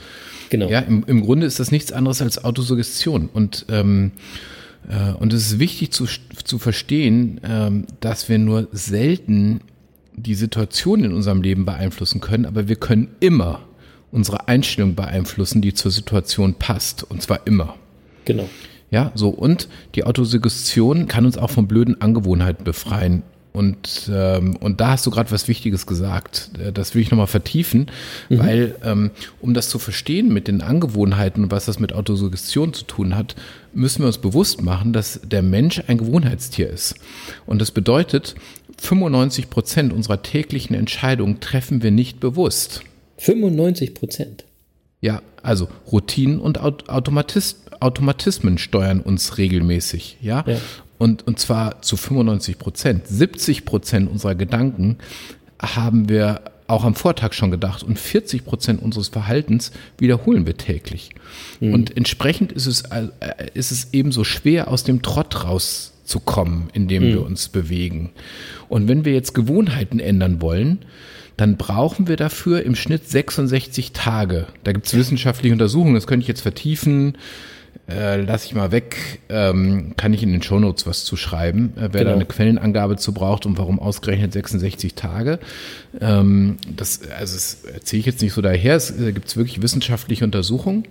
[0.51, 0.68] Genau.
[0.68, 4.12] Ja, im, im Grunde ist das nichts anderes als Autosuggestion und ähm,
[4.91, 6.07] äh, und es ist wichtig zu,
[6.45, 9.61] zu verstehen, ähm, dass wir nur selten
[10.14, 13.60] die Situation in unserem Leben beeinflussen können, aber wir können immer
[14.10, 17.02] unsere Einstellung beeinflussen, die zur Situation passt.
[17.02, 17.76] Und zwar immer.
[18.24, 18.48] Genau.
[18.90, 19.30] Ja, so.
[19.30, 23.22] Und die Autosuggestion kann uns auch von blöden Angewohnheiten befreien.
[23.54, 26.50] Und, ähm, und da hast du gerade was Wichtiges gesagt.
[26.58, 27.90] Äh, Das will ich nochmal vertiefen,
[28.30, 29.10] weil ähm,
[29.40, 33.34] um das zu verstehen mit den Angewohnheiten und was das mit Autosuggestion zu tun hat,
[33.74, 36.94] müssen wir uns bewusst machen, dass der Mensch ein Gewohnheitstier ist.
[37.44, 38.34] Und das bedeutet,
[38.83, 42.83] 95 Prozent unserer täglichen Entscheidungen treffen wir nicht bewusst.
[43.18, 44.45] 95 Prozent.
[45.01, 50.45] Ja, also Routinen und Aut- Automatis Automatismen steuern uns regelmäßig, ja.
[50.47, 50.59] Ja.
[50.99, 53.09] Und, und zwar zu 95 Prozent.
[53.09, 54.99] 70 Prozent unserer Gedanken
[55.61, 61.11] haben wir auch am Vortag schon gedacht und 40 Prozent unseres Verhaltens wiederholen wir täglich.
[61.61, 63.09] Und entsprechend ist es, äh,
[63.55, 65.45] ist es ebenso schwer, aus dem Trott
[66.03, 68.11] rauszukommen, in dem wir uns bewegen.
[68.68, 70.78] Und wenn wir jetzt Gewohnheiten ändern wollen,
[71.36, 74.46] dann brauchen wir dafür im Schnitt 66 Tage.
[74.64, 77.16] Da gibt es wissenschaftliche Untersuchungen, das könnte ich jetzt vertiefen.
[77.88, 81.88] Äh, lass ich mal weg, ähm, kann ich in den Shownotes was zu schreiben, äh,
[81.92, 82.05] wer Genau.
[82.11, 85.38] da eine Quellenangabe zu braucht und warum ausgerechnet 66 Tage.
[86.00, 90.24] Ähm, das, also das erzähle ich jetzt nicht so daher, es äh, gibt wirklich wissenschaftliche
[90.24, 90.84] Untersuchungen.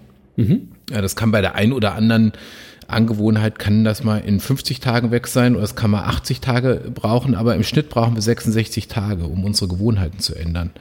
[0.89, 2.31] Ja, das kann bei der einen oder anderen
[2.87, 6.91] Angewohnheit, kann das mal in 50 Tagen weg sein oder es kann mal 80 Tage
[6.93, 10.71] brauchen, aber im Schnitt brauchen wir 66 Tage, um unsere Gewohnheiten zu ändern.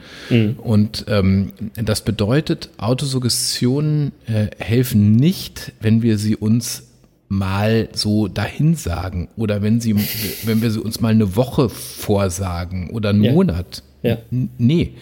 [0.57, 6.83] Und ähm, das bedeutet, Autosuggestionen äh, helfen nicht, wenn wir sie uns
[7.29, 9.95] mal so dahin sagen oder wenn sie,
[10.43, 13.31] wenn wir sie uns mal eine Woche vorsagen oder einen Ja.
[13.31, 13.83] Monat.
[14.03, 14.17] Ja.
[14.57, 14.95] Nee.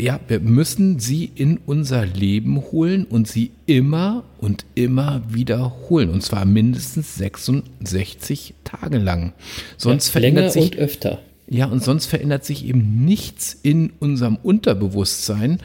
[0.00, 6.10] Ja, wir müssen sie in unser Leben holen und sie immer und immer wiederholen.
[6.10, 9.32] Und zwar mindestens 66 Tage lang.
[9.76, 11.20] Sonst ja, verändert sich und öfter.
[11.48, 15.58] ja, und sonst verändert sich eben nichts in unserem Unterbewusstsein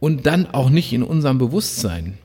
[0.00, 2.18] und dann auch nicht in unserem Bewusstsein.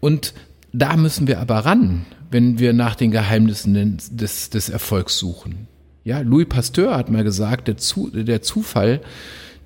[0.00, 0.34] Und
[0.72, 5.66] da müssen wir aber ran, wenn wir nach den Geheimnissen des, des Erfolgs suchen.
[6.04, 9.00] Ja, Louis Pasteur hat mal gesagt, der, Zu, der Zufall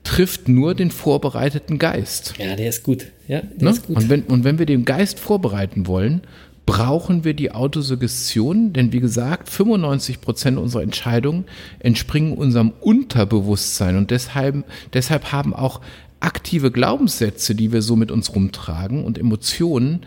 [0.05, 2.35] trifft nur den vorbereiteten Geist.
[2.39, 3.07] Ja, der ist gut.
[3.29, 3.71] Ja, der Ne?
[3.71, 3.97] ist gut.
[3.97, 6.23] Und, wenn, und wenn wir den Geist vorbereiten wollen,
[6.67, 11.45] brauchen wir die Autosuggestion, denn wie gesagt, 95 Prozent unserer Entscheidungen
[11.81, 15.81] entspringen unserem Unterbewusstsein und deshalb, deshalb haben auch
[16.21, 20.01] aktive Glaubenssätze, die wir so mit uns rumtragen und Emotionen,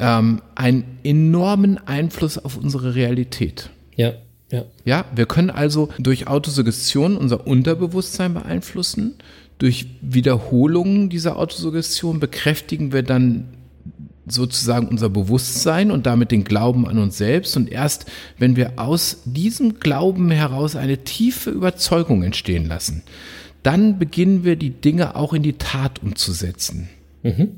[0.00, 3.70] ähm, einen enormen Einfluss auf unsere Realität.
[3.96, 4.12] ja,
[4.50, 4.64] ja.
[4.84, 9.14] Ja, wir können also durch Autosuggestion unser Unterbewusstsein beeinflussen.
[9.58, 13.48] Durch Wiederholungen dieser Autosuggestion bekräftigen wir dann
[14.26, 17.56] sozusagen unser Bewusstsein und damit den Glauben an uns selbst.
[17.56, 18.06] Und erst
[18.38, 23.02] wenn wir aus diesem Glauben heraus eine tiefe Überzeugung entstehen lassen,
[23.62, 26.88] dann beginnen wir die Dinge auch in die Tat umzusetzen.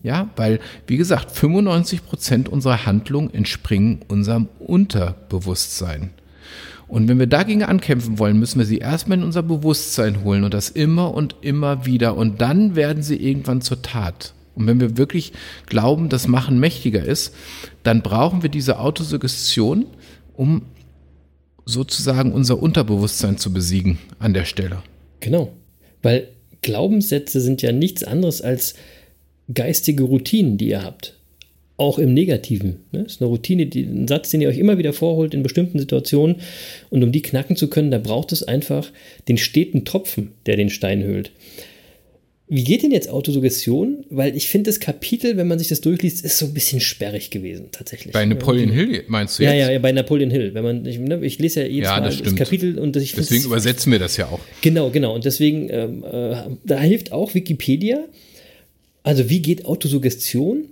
[0.02, 6.10] Ja, weil, wie gesagt, 95 Prozent unserer Handlungen entspringen unserem Unterbewusstsein.
[6.90, 10.52] Und wenn wir dagegen ankämpfen wollen, müssen wir sie erstmal in unser Bewusstsein holen und
[10.52, 12.16] das immer und immer wieder.
[12.16, 14.34] Und dann werden sie irgendwann zur Tat.
[14.56, 15.32] Und wenn wir wirklich
[15.66, 17.32] glauben, dass Machen mächtiger ist,
[17.84, 19.86] dann brauchen wir diese Autosuggestion,
[20.34, 20.62] um
[21.64, 24.82] sozusagen unser Unterbewusstsein zu besiegen an der Stelle.
[25.20, 25.52] Genau.
[26.02, 26.26] Weil
[26.62, 28.74] Glaubenssätze sind ja nichts anderes als
[29.54, 31.19] geistige Routinen, die ihr habt.
[31.80, 32.80] Auch im Negativen.
[32.92, 33.04] Ne?
[33.04, 35.78] Das ist eine Routine, die, ein Satz, den ihr euch immer wieder vorholt in bestimmten
[35.78, 36.36] Situationen.
[36.90, 38.92] Und um die knacken zu können, da braucht es einfach
[39.28, 41.32] den steten Tropfen, der den Stein höhlt.
[42.48, 44.04] Wie geht denn jetzt Autosuggestion?
[44.10, 47.30] Weil ich finde, das Kapitel, wenn man sich das durchliest, ist so ein bisschen sperrig
[47.30, 48.12] gewesen, tatsächlich.
[48.12, 49.52] Bei Napoleon Hill meinst du jetzt?
[49.52, 50.52] Ja, ja, ja, bei Napoleon Hill.
[50.52, 53.14] Wenn man, ich, ne, ich lese ja jedes ja, Mal das, das, Kapitel und ich
[53.14, 54.40] Deswegen übersetzen wir das ja auch.
[54.60, 55.14] Genau, genau.
[55.14, 58.04] Und deswegen, ähm, äh, da hilft auch Wikipedia.
[59.02, 60.64] Also, wie geht Autosuggestion?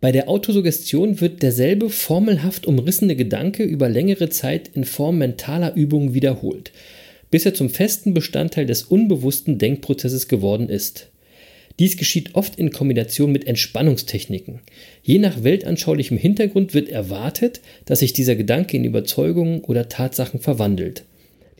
[0.00, 6.12] Bei der Autosuggestion wird derselbe formelhaft umrissene Gedanke über längere Zeit in Form mentaler Übungen
[6.12, 6.70] wiederholt,
[7.30, 11.08] bis er zum festen Bestandteil des unbewussten Denkprozesses geworden ist.
[11.78, 14.60] Dies geschieht oft in Kombination mit Entspannungstechniken.
[15.02, 21.04] Je nach weltanschaulichem Hintergrund wird erwartet, dass sich dieser Gedanke in Überzeugungen oder Tatsachen verwandelt.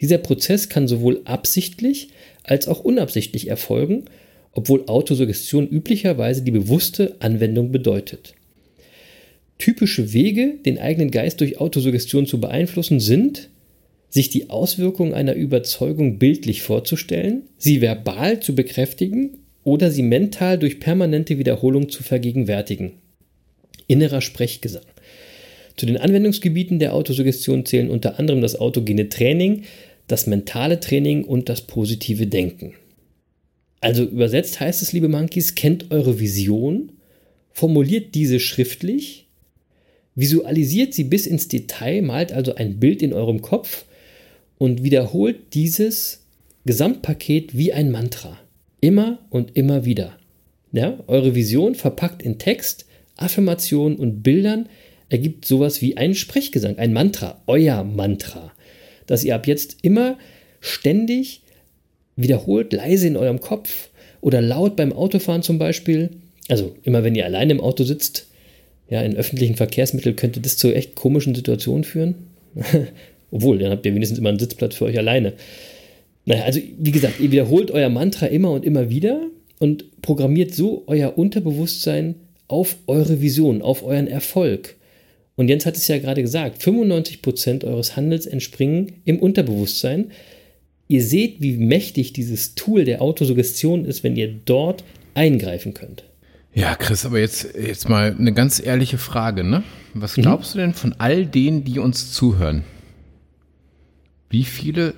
[0.01, 2.09] Dieser Prozess kann sowohl absichtlich
[2.45, 4.05] als auch unabsichtlich erfolgen,
[4.57, 8.35] obwohl Autosuggestion üblicherweise die bewusste Anwendung bedeutet.
[9.59, 13.51] Typische Wege, den eigenen Geist durch Autosuggestion zu beeinflussen, sind,
[14.09, 20.81] sich die Auswirkungen einer Überzeugung bildlich vorzustellen, sie verbal zu bekräftigen oder sie mental durch
[20.81, 22.93] permanente Wiederholung zu vergegenwärtigen.
[23.89, 24.85] Innerer Sprechgesang.
[25.77, 29.65] Zu den Anwendungsgebieten der Autosuggestion zählen unter anderem das autogene Training,
[30.09, 32.73] das mentale Training und das positive Denken.
[33.81, 36.93] Also übersetzt heißt es, liebe Monkeys, kennt eure Vision,
[37.53, 39.27] formuliert diese schriftlich,
[40.15, 43.85] visualisiert sie bis ins Detail, malt also ein Bild in eurem Kopf
[44.59, 46.25] und wiederholt dieses
[46.65, 48.39] Gesamtpaket wie ein Mantra.
[48.81, 50.19] Immer und immer wieder.
[50.73, 54.69] Ja, eure Vision verpackt in Text, Affirmationen und Bildern
[55.09, 58.53] ergibt sowas wie einen Sprechgesang, ein Mantra, euer Mantra,
[59.07, 60.19] das ihr ab jetzt immer
[60.61, 61.43] ständig
[62.17, 63.91] wiederholt, leise in eurem Kopf
[64.21, 66.11] oder laut beim Autofahren zum Beispiel.
[66.49, 68.27] Also immer wenn ihr alleine im Auto sitzt,
[68.89, 72.15] ja, in öffentlichen Verkehrsmitteln könnte das zu echt komischen Situationen führen.
[73.31, 75.33] Obwohl, dann habt ihr wenigstens immer einen Sitzplatz für euch alleine.
[76.25, 79.23] Naja, also wie gesagt, ihr wiederholt euer Mantra immer und immer wieder
[79.59, 82.15] und programmiert so euer Unterbewusstsein
[82.49, 84.77] auf eure Vision, auf euren Erfolg.
[85.37, 90.11] Und Jens hat es ja gerade gesagt, 95% eures Handels entspringen im Unterbewusstsein.
[90.89, 94.85] Ihr seht, wie mächtig dieses Tool der Autosuggestion ist, wenn ihr dort
[95.15, 96.05] eingreifen könnt.
[96.55, 99.63] Ja, Chris, aber jetzt, jetzt mal eine ganz ehrliche Frage, ne?
[99.95, 100.23] Was mhm.
[100.23, 100.59] glaubst mhm.
[100.59, 102.65] du denn von all denen, die uns zuhören?
[104.31, 104.95] Wie viele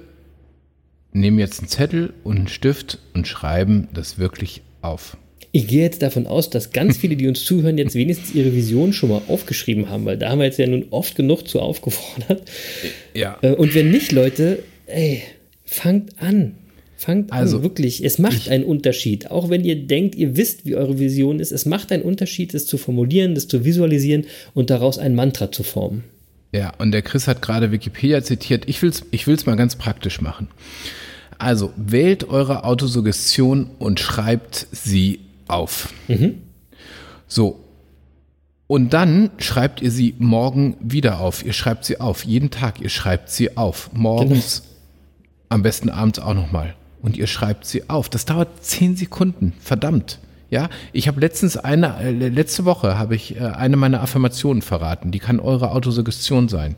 [1.12, 5.16] nehmen jetzt einen Zettel und einen Stift und schreiben das wirklich auf.
[5.50, 8.92] Ich gehe jetzt davon aus, dass ganz viele, die uns zuhören, jetzt wenigstens ihre Vision
[8.92, 12.42] schon mal aufgeschrieben haben, weil da haben wir jetzt ja nun oft genug zu aufgefordert.
[13.14, 13.38] Ja.
[13.42, 15.22] Äh, und wenn nicht, Leute, ey,
[15.68, 16.54] fangt an.
[16.96, 18.04] Fangt also, an, wirklich.
[18.04, 19.30] Es macht ich, einen Unterschied.
[19.30, 22.66] Auch wenn ihr denkt, ihr wisst, wie eure Vision ist, es macht einen Unterschied, das
[22.66, 26.04] zu formulieren, das zu visualisieren und daraus ein Mantra zu formen.
[26.52, 28.64] Ja, und der Chris hat gerade Wikipedia zitiert.
[28.66, 30.48] Ich will es ich will's mal ganz praktisch machen.
[31.36, 35.92] Also wählt eure Autosuggestion und schreibt sie auf.
[36.08, 36.38] Mhm.
[37.28, 37.60] So.
[38.66, 41.44] Und dann schreibt ihr sie morgen wieder auf.
[41.44, 42.24] Ihr schreibt sie auf.
[42.24, 42.80] Jeden Tag.
[42.80, 43.90] Ihr schreibt sie auf.
[43.94, 44.67] Morgens, genau.
[45.48, 46.74] Am besten abends auch nochmal.
[47.02, 48.08] Und ihr schreibt sie auf.
[48.08, 49.52] Das dauert zehn Sekunden.
[49.60, 50.18] Verdammt.
[50.50, 55.10] Ja, ich habe letztens eine, äh, letzte Woche habe ich äh, eine meiner Affirmationen verraten.
[55.10, 56.76] Die kann eure Autosuggestion sein.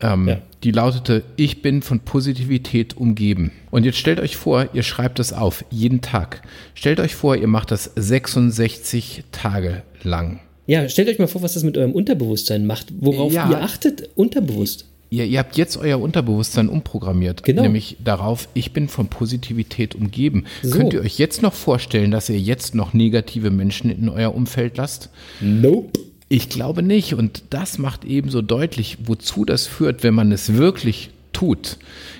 [0.00, 0.38] Ähm, ja.
[0.64, 3.52] Die lautete, ich bin von Positivität umgeben.
[3.70, 6.42] Und jetzt stellt euch vor, ihr schreibt das auf, jeden Tag.
[6.74, 10.40] Stellt euch vor, ihr macht das 66 Tage lang.
[10.66, 13.50] Ja, stellt euch mal vor, was das mit eurem Unterbewusstsein macht, worauf ja.
[13.50, 14.89] ihr achtet, unterbewusst.
[15.12, 17.62] Ihr, ihr, habt jetzt euer Unterbewusstsein umprogrammiert, genau.
[17.62, 20.44] nämlich darauf, ich bin von Positivität umgeben.
[20.62, 20.76] So.
[20.76, 24.76] Könnt ihr euch jetzt noch vorstellen, dass ihr jetzt noch negative Menschen in euer Umfeld
[24.76, 25.10] lasst?
[25.40, 25.98] Nope.
[26.28, 27.14] Ich glaube nicht.
[27.14, 31.10] Und das macht eben so deutlich, wozu das führt, wenn man es wirklich
[31.40, 31.78] tut.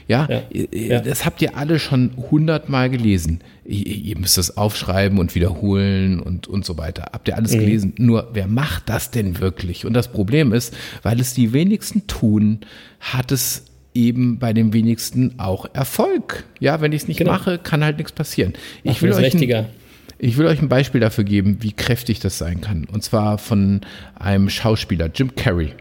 [0.09, 1.01] Ja, ja, ja.
[1.01, 3.43] das habt ihr alle schon hundertmal gelesen.
[3.65, 7.11] Ihr, ihr, müsst das aufschreiben und wiederholen und, und so weiter.
[7.13, 7.59] Habt ihr alles mhm.
[7.59, 7.93] gelesen?
[7.99, 9.85] Nur, wer macht das denn wirklich?
[9.85, 12.61] Und das Problem ist, weil es die wenigsten tun,
[12.99, 16.45] hat es eben bei den wenigsten auch Erfolg.
[16.61, 17.33] Ja, wenn ich es nicht genau.
[17.33, 18.55] mache, kann halt nichts passieren.
[18.83, 19.67] ich will euch ein,
[20.19, 22.87] ich will euch ein Beispiel dafür geben, wie kräftig das sein kann.
[22.91, 23.83] Und zwar von
[24.15, 25.73] einem Schauspieler, Jim Carrey.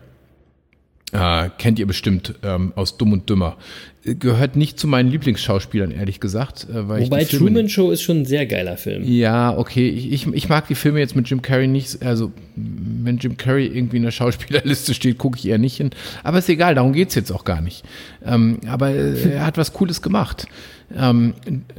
[1.11, 3.57] Äh, kennt ihr bestimmt ähm, aus Dumm und Dümmer.
[4.03, 6.67] Gehört nicht zu meinen Lieblingsschauspielern, ehrlich gesagt.
[6.69, 9.03] Äh, Wobei Truman Show ist schon ein sehr geiler Film.
[9.03, 9.89] Ja, okay.
[9.89, 12.03] Ich, ich, ich, mag die Filme jetzt mit Jim Carrey nicht.
[12.03, 15.89] Also wenn Jim Carrey irgendwie in der Schauspielerliste steht, gucke ich eher nicht hin.
[16.23, 17.83] Aber ist egal, darum geht's jetzt auch gar nicht.
[18.23, 20.47] Ähm, aber äh, er hat was Cooles gemacht.
[20.95, 21.33] Ähm,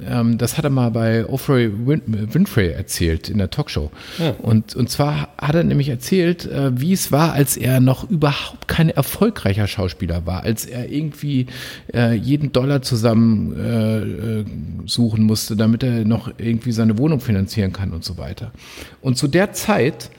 [0.06, 3.90] ähm, das hat er mal bei Oprah Win Winfrey erzählt in der Talkshow.
[4.18, 4.34] Ah.
[4.38, 8.68] Und, und zwar hat er nämlich erzählt, äh, wie es war, als er noch überhaupt
[8.68, 11.46] kein erfolgreicher Schauspieler war, als er irgendwie
[11.92, 14.44] äh, jeden Dollar zusammen äh, äh,
[14.86, 18.52] suchen musste, damit er noch irgendwie seine Wohnung finanzieren kann und so weiter.
[19.00, 20.10] Und zu der Zeit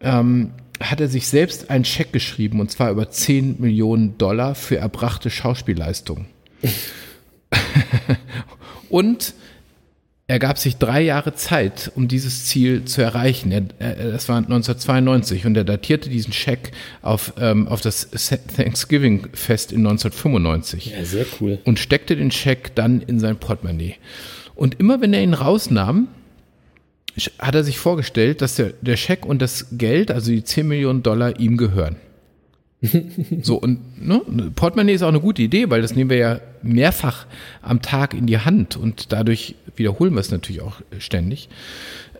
[0.00, 0.50] ähm,
[0.80, 5.30] hat er sich selbst einen Scheck geschrieben, und zwar über 10 Millionen Dollar für erbrachte
[5.30, 6.26] Schauspielleistungen.
[8.88, 9.34] und
[10.30, 13.50] er gab sich drei Jahre Zeit, um dieses Ziel zu erreichen.
[13.50, 19.72] Er, er, das war 1992 und er datierte diesen Scheck auf, ähm, auf das Thanksgiving-Fest
[19.72, 21.58] in 1995 Ja, sehr cool.
[21.64, 23.94] und steckte den Scheck dann in sein Portemonnaie.
[24.54, 26.08] Und immer wenn er ihn rausnahm,
[27.38, 31.02] hat er sich vorgestellt, dass der, der Scheck und das Geld, also die 10 Millionen
[31.02, 31.96] Dollar, ihm gehören.
[33.42, 34.20] So, und ne,
[34.54, 37.26] Portemonnaie ist auch eine gute Idee, weil das nehmen wir ja mehrfach
[37.60, 41.48] am Tag in die Hand und dadurch wiederholen wir es natürlich auch ständig.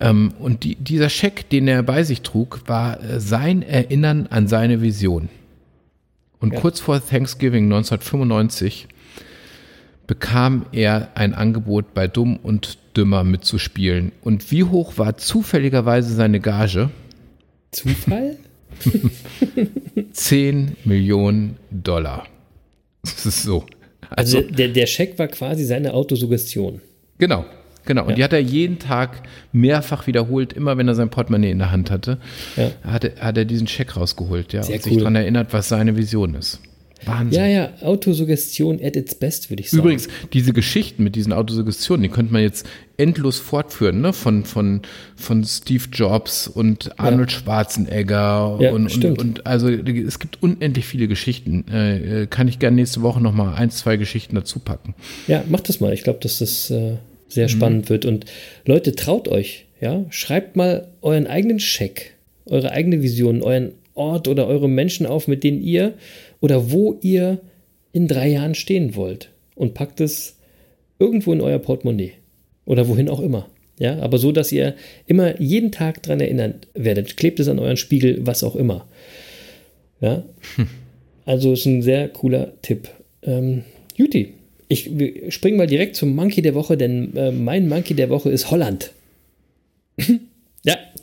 [0.00, 4.48] Ähm, und die, dieser Scheck, den er bei sich trug, war äh, sein Erinnern an
[4.48, 5.28] seine Vision.
[6.40, 8.86] Und kurz vor Thanksgiving 1995
[10.06, 14.12] bekam er ein Angebot bei Dumm und Dümmer mitzuspielen.
[14.22, 16.90] Und wie hoch war zufälligerweise seine Gage?
[17.72, 18.36] Zufall?
[20.12, 22.26] 10 Millionen Dollar.
[23.02, 23.64] Das ist so.
[24.10, 26.80] Also, Also, der, der Scheck war quasi seine Autosuggestion.
[27.18, 27.44] genau,
[27.84, 28.02] genau.
[28.04, 28.14] Und Ja.
[28.16, 31.90] die hat er jeden Tag mehrfach wiederholt, immer wenn er sein Portemonnaie in der Hand
[31.90, 32.18] hatte,
[32.56, 32.70] Ja.
[32.84, 34.98] hat, er, hat er diesen Scheck rausgeholt, ja, Sehr und sich cool.
[35.00, 36.60] daran erinnert, was seine Vision ist.
[37.04, 37.40] Wahnsinn.
[37.40, 39.82] Ja, ja, Autosuggestion at its best, würde ich sagen.
[39.82, 44.12] Übrigens, diese Geschichten mit diesen Autosuggestionen, die könnte man jetzt endlos fortführen, ne?
[44.12, 44.82] Von, von,
[45.16, 49.18] von Steve Jobs und Arnold Schwarzenegger Ja, und, und, stimmt.
[49.20, 51.66] und also es gibt unendlich viele Geschichten.
[51.68, 54.94] Äh, kann ich gerne nächste Woche nochmal ein, zwei Geschichten dazu packen.
[55.28, 55.92] Ja, macht das mal.
[55.92, 56.96] Ich glaube, dass das äh,
[57.28, 58.04] sehr spannend wird.
[58.04, 58.24] Und
[58.64, 59.66] Leute, traut euch.
[59.80, 62.14] Ja, schreibt mal euren eigenen Scheck,
[62.46, 65.94] eure eigene Vision, euren Ort oder eure Menschen auf, mit denen ihr
[66.40, 67.40] oder wo ihr
[67.92, 69.30] in drei Jahren stehen wollt.
[69.54, 70.36] Und packt es
[70.98, 72.12] irgendwo in euer Portemonnaie.
[72.64, 73.48] Oder wohin auch immer.
[73.78, 74.74] Ja, aber so, dass ihr
[75.06, 77.16] immer jeden Tag dran erinnert werdet.
[77.16, 78.86] Klebt es an euren Spiegel, was auch immer.
[80.00, 80.24] Ja,
[81.24, 82.88] also ist ein sehr cooler Tipp.
[83.22, 83.64] Ähm,
[83.96, 84.34] Juti,
[84.68, 88.30] ich wir springen mal direkt zum Monkey der Woche, denn äh, mein Monkey der Woche
[88.30, 88.92] ist Holland.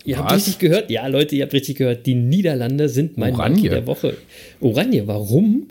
[0.05, 0.37] Ihr habt Was?
[0.37, 0.89] richtig gehört.
[0.89, 2.05] Ja, Leute, ihr habt richtig gehört.
[2.05, 3.69] Die Niederlande sind mein Oranje.
[3.69, 4.15] Der Woche.
[4.61, 5.67] Oranje, warum?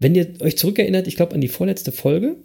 [0.00, 2.36] Wenn ihr euch zurückerinnert, ich glaube an die vorletzte Folge,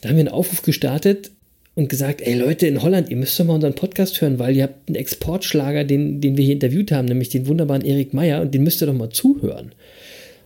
[0.00, 1.30] da haben wir einen Aufruf gestartet
[1.74, 4.64] und gesagt, ey Leute in Holland, ihr müsst doch mal unseren Podcast hören, weil ihr
[4.64, 8.52] habt einen Exportschlager, den, den wir hier interviewt haben, nämlich den wunderbaren Erik Meyer und
[8.54, 9.72] den müsst ihr doch mal zuhören.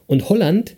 [0.06, 0.76] Und Holland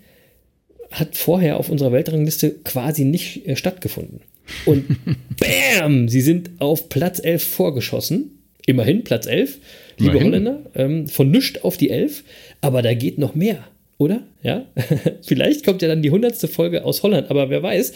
[0.91, 4.21] hat vorher auf unserer Weltrangliste quasi nicht äh, stattgefunden.
[4.65, 4.85] Und
[5.39, 8.38] bam, sie sind auf Platz 11 vorgeschossen.
[8.69, 9.59] Immerhin Platz 11,
[9.99, 10.27] liebe Immerhin.
[10.27, 12.23] Holländer, ähm, von nüscht auf die 11,
[12.61, 13.65] aber da geht noch mehr,
[13.97, 14.23] oder?
[14.43, 14.67] Ja,
[15.23, 17.93] vielleicht kommt ja dann die hundertste Folge aus Holland, aber wer weiß.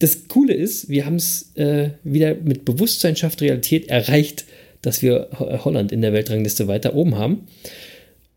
[0.00, 4.44] Das Coole ist, wir haben es äh, wieder mit Bewusstsein schafft Realität erreicht,
[4.82, 7.46] dass wir Ho- Holland in der Weltrangliste weiter oben haben.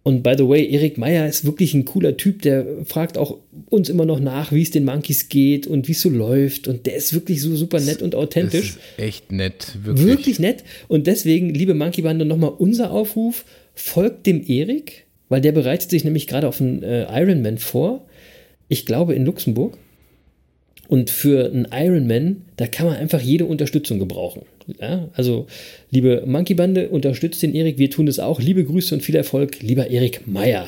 [0.04, 3.38] Und by the way, Erik Meyer ist wirklich ein cooler Typ, der fragt auch
[3.70, 6.68] uns immer noch nach, wie es den Monkeys geht und wie es so läuft.
[6.68, 8.76] Und der ist wirklich so super nett und authentisch.
[8.98, 10.06] echt nett, wirklich.
[10.06, 10.66] Wirklich nett.
[10.90, 13.46] Und deswegen, liebe Monkey Bande, nochmal unser Aufruf:
[13.76, 18.06] folgt dem Erik, weil der bereitet sich nämlich gerade auf einen äh, Ironman vor.
[18.68, 19.78] Ich glaube in Luxemburg.
[20.90, 24.42] Und für einen Ironman, da kann man einfach jede Unterstützung gebrauchen.
[24.80, 25.48] Ja, also,
[25.92, 27.78] liebe Monkey Bande, unterstützt den Erik.
[27.78, 28.40] Wir tun es auch.
[28.40, 30.68] Liebe Grüße und viel Erfolg, lieber Erik Meyer.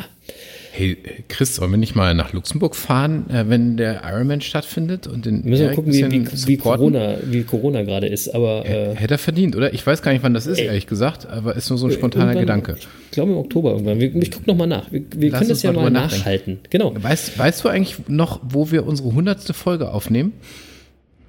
[0.78, 0.98] Hey,
[1.30, 5.08] Chris, sollen wir nicht mal nach Luxemburg fahren, äh, wenn der Ironman stattfindet?
[5.08, 6.58] Und den Wir müssen mal Erik gucken, wie, wie, wie?
[6.58, 8.28] Corona, wie Corona gerade ist.
[8.36, 9.74] Aber äh, Hätte er verdient, oder?
[9.74, 10.66] Ich weiß gar nicht, wann das ist, Ey.
[10.66, 12.76] ehrlich gesagt, aber ist nur so ein spontaner irgendwann- Gedanke.
[13.06, 14.02] Ich glaube im Oktober irgendwann.
[14.02, 14.92] Wir, ich gucke nochmal nach.
[14.92, 16.60] Wir, wir können das ja mal nachhalten.
[16.70, 16.94] Genau.
[17.02, 20.34] Weißt, weißt du eigentlich noch, wo wir unsere hundertste Folge aufnehmen?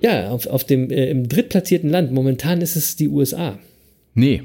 [0.00, 2.12] Ja, auf, auf dem äh, im drittplatzierten Land.
[2.12, 3.58] Momentan ist es die USA.
[4.14, 4.42] Nee.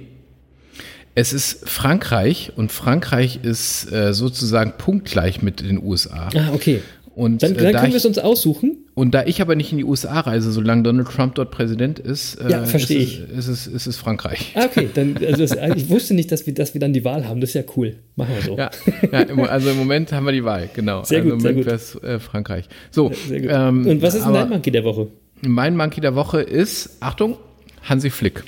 [1.13, 6.29] Es ist Frankreich und Frankreich ist äh, sozusagen punktgleich mit den USA.
[6.33, 6.81] Ah, okay.
[7.13, 8.85] Und, Dann, äh, dann da können wir ich, es uns aussuchen.
[8.93, 12.35] und da ich aber nicht in die USA reise, solange Donald Trump dort Präsident ist,
[12.35, 14.53] äh, Ja, verstehe ist, es, ist, es, ist es Frankreich.
[14.55, 14.87] Ah, okay.
[14.93, 17.41] Dann, also das, ich wusste nicht, dass wir, dass wir dann die Wahl haben.
[17.41, 17.97] Das ist ja cool.
[18.15, 18.57] Machen wir so.
[18.57, 18.71] Ja,
[19.11, 21.03] ja also im Moment haben wir die Wahl, genau.
[21.03, 22.69] Sehr also gut, im Moment wäre es äh, Frankreich.
[22.91, 23.49] So, Sehr gut.
[23.51, 25.09] ähm, und was ist denn dein Monkey der Woche?
[25.41, 27.37] Mein Monkey der Woche ist, Achtung,
[27.83, 28.43] Hansi Flick.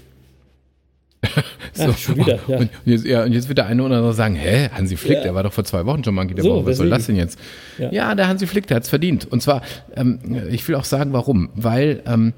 [1.74, 1.86] so.
[1.90, 2.58] Ach, schon wieder, ja.
[2.58, 3.24] Und, jetzt, ja.
[3.24, 5.24] und jetzt wird der eine oder andere sagen, hä, Hansi Flick, ja.
[5.24, 7.16] der war doch vor zwei Wochen schon Monkey der so, Woche, was soll das denn
[7.16, 7.40] jetzt?
[7.78, 7.92] Ja.
[7.92, 9.26] ja, der Hansi Flick, der hat es verdient.
[9.32, 9.62] Und zwar,
[9.96, 10.20] ähm,
[10.52, 11.50] ich will auch sagen, warum.
[11.56, 12.34] Weil ähm,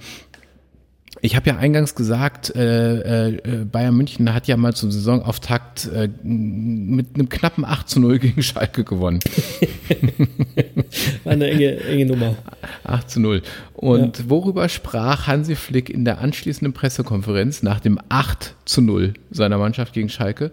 [1.25, 6.07] ich habe ja eingangs gesagt, äh, äh, Bayern München hat ja mal zum Saisonauftakt äh,
[6.23, 9.19] mit einem knappen 8 zu 0 gegen Schalke gewonnen.
[11.23, 12.35] War eine enge, enge Nummer.
[12.83, 13.41] 8 zu 0.
[13.73, 14.23] Und ja.
[14.29, 19.93] worüber sprach Hansi Flick in der anschließenden Pressekonferenz nach dem 8 zu 0 seiner Mannschaft
[19.93, 20.51] gegen Schalke?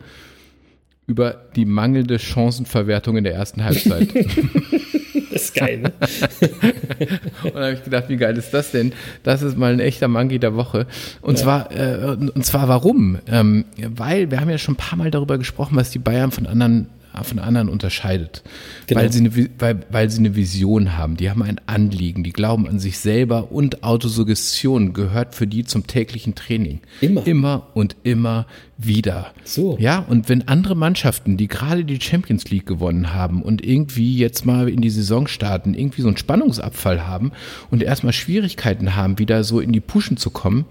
[1.07, 4.09] Über die mangelnde Chancenverwertung in der ersten Halbzeit.
[5.43, 5.93] Ist geil, ne?
[7.43, 8.93] und da habe ich gedacht, wie geil ist das denn?
[9.23, 10.87] Das ist mal ein echter Monkey der Woche.
[11.21, 11.43] Und ja.
[11.43, 13.19] zwar, äh, und zwar warum?
[13.27, 16.47] Ähm, weil wir haben ja schon ein paar Mal darüber gesprochen, was die Bayern von
[16.47, 16.89] anderen
[17.25, 18.43] von anderen unterscheidet.
[18.87, 19.01] Genau.
[19.01, 22.67] Weil, sie eine, weil, weil sie eine Vision haben, die haben ein Anliegen, die glauben
[22.67, 26.81] an sich selber und Autosuggestion gehört für die zum täglichen Training.
[27.01, 27.27] Immer.
[27.27, 28.47] Immer und immer
[28.87, 29.33] wieder.
[29.45, 29.77] So.
[29.79, 34.47] Ja, und wenn andere Mannschaften, die gerade die Champions League gewonnen haben und irgendwie jetzt
[34.47, 37.33] mal in die Saison starten, irgendwie so einen Spannungsabfall haben
[37.71, 40.67] und erstmal Schwierigkeiten haben, wieder so in die Pushen zu kommen,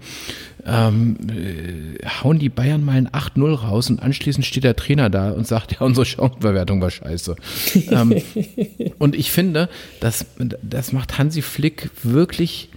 [0.64, 5.30] ähm, äh, hauen die Bayern mal ein 8-0 raus und anschließend steht der Trainer da
[5.32, 7.36] und sagt, ja, unsere Chancenverwertung war scheiße.
[7.90, 8.14] ähm,
[8.98, 9.68] und ich finde,
[10.00, 10.26] das,
[10.62, 12.68] das macht Hansi Flick wirklich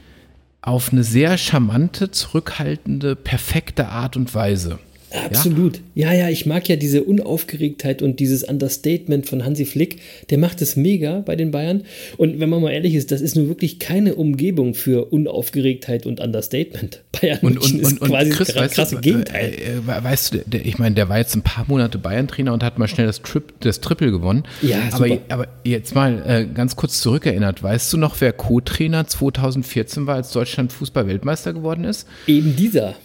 [0.61, 4.79] auf eine sehr charmante, zurückhaltende, perfekte Art und Weise.
[5.11, 5.81] Absolut.
[5.93, 6.11] Ja?
[6.11, 9.99] ja, ja, ich mag ja diese Unaufgeregtheit und dieses Understatement von Hansi Flick.
[10.29, 11.83] Der macht es mega bei den Bayern.
[12.17, 16.19] Und wenn man mal ehrlich ist, das ist nur wirklich keine Umgebung für Unaufgeregtheit und
[16.19, 17.01] Understatement.
[17.11, 19.53] Bayern und, und, ist und, quasi Chris, das krasse Gegenteil.
[19.53, 22.63] Äh, äh, weißt du, der, ich meine, der war jetzt ein paar Monate Bayern-Trainer und
[22.63, 24.43] hat mal schnell das, Trip, das Triple gewonnen.
[24.61, 25.21] Ja, aber, super.
[25.29, 27.63] aber jetzt mal äh, ganz kurz zurückerinnert.
[27.63, 32.07] Weißt du noch, wer Co-Trainer 2014 war, als Deutschland Fußball-Weltmeister geworden ist?
[32.27, 32.95] Eben dieser.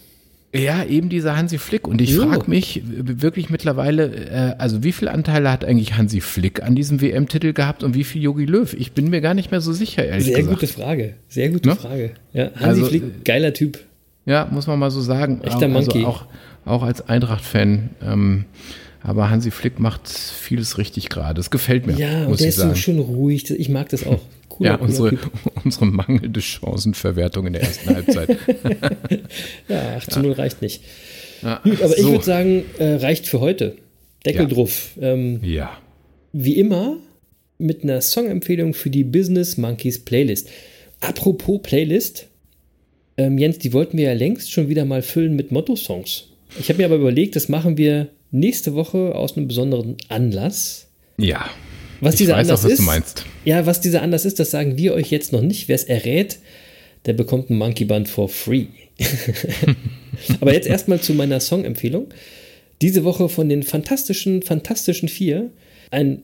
[0.53, 1.87] Ja, eben dieser Hansi Flick.
[1.87, 6.63] Und ich frage mich wirklich mittlerweile, äh, also wie viele Anteile hat eigentlich Hansi Flick
[6.63, 8.73] an diesem WM-Titel gehabt und wie viel Yogi Löw?
[8.75, 10.61] Ich bin mir gar nicht mehr so sicher, ehrlich Sehr gesagt.
[10.61, 11.15] gute Frage.
[11.29, 11.77] Sehr gute ne?
[11.77, 12.11] Frage.
[12.33, 13.79] Ja, Hansi also, Flick, geiler Typ.
[14.27, 15.41] Ja, muss man mal so sagen.
[15.43, 16.05] Echter also Monkey.
[16.05, 16.27] Auch,
[16.65, 17.91] auch als Eintracht-Fan.
[18.03, 18.45] Ähm,
[19.03, 21.35] aber Hansi Flick macht vieles richtig gerade.
[21.35, 21.95] Das gefällt mir.
[21.95, 22.71] Ja, und der ist sagen.
[22.71, 23.49] so schön ruhig.
[23.51, 24.21] Ich mag das auch.
[24.61, 25.19] Cooler, ja, unsere,
[25.65, 28.29] unsere mangelnde Chancenverwertung in der ersten Halbzeit.
[29.69, 30.83] ja, 8 zu 0 reicht nicht.
[31.41, 31.97] Ja, Gut, aber so.
[31.97, 33.77] ich würde sagen, äh, reicht für heute.
[34.27, 34.49] Deckel ja.
[34.49, 34.91] drauf.
[35.01, 35.79] Ähm, ja.
[36.35, 36.99] Wie immer
[37.57, 40.51] mit einer Songempfehlung für die Business Monkeys Playlist.
[41.01, 42.27] Apropos Playlist,
[43.17, 46.27] ähm, Jens, die wollten wir ja längst schon wieder mal füllen mit Motto-Songs.
[46.59, 50.89] Ich habe mir aber überlegt, das machen wir nächste Woche aus einem besonderen Anlass.
[51.17, 51.49] Ja.
[52.01, 53.25] Was dieser weiß Anlass auch, was ist, du meinst.
[53.45, 55.69] Ja, was dieser Anlass ist, das sagen wir euch jetzt noch nicht.
[55.69, 56.39] Wer es errät,
[57.07, 58.67] der bekommt ein Monkey Band for free.
[60.41, 62.09] Aber jetzt erstmal zu meiner Songempfehlung.
[62.83, 65.51] Diese Woche von den fantastischen, fantastischen vier.
[65.91, 66.23] Ein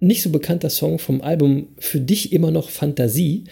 [0.00, 3.44] nicht so bekannter Song vom Album Für dich immer noch Fantasie.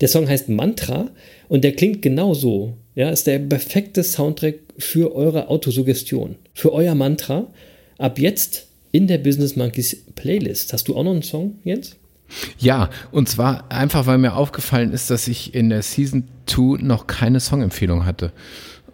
[0.00, 1.10] Der Song heißt Mantra
[1.48, 2.74] und der klingt genauso.
[2.94, 7.52] Ja, ist der perfekte Soundtrack für eure Autosuggestion, für euer Mantra.
[7.98, 10.72] Ab jetzt in der Business Monkeys Playlist.
[10.72, 11.96] Hast du auch noch einen Song, Jens?
[12.58, 17.06] Ja, und zwar einfach, weil mir aufgefallen ist, dass ich in der Season 2 noch
[17.06, 18.32] keine Songempfehlung hatte.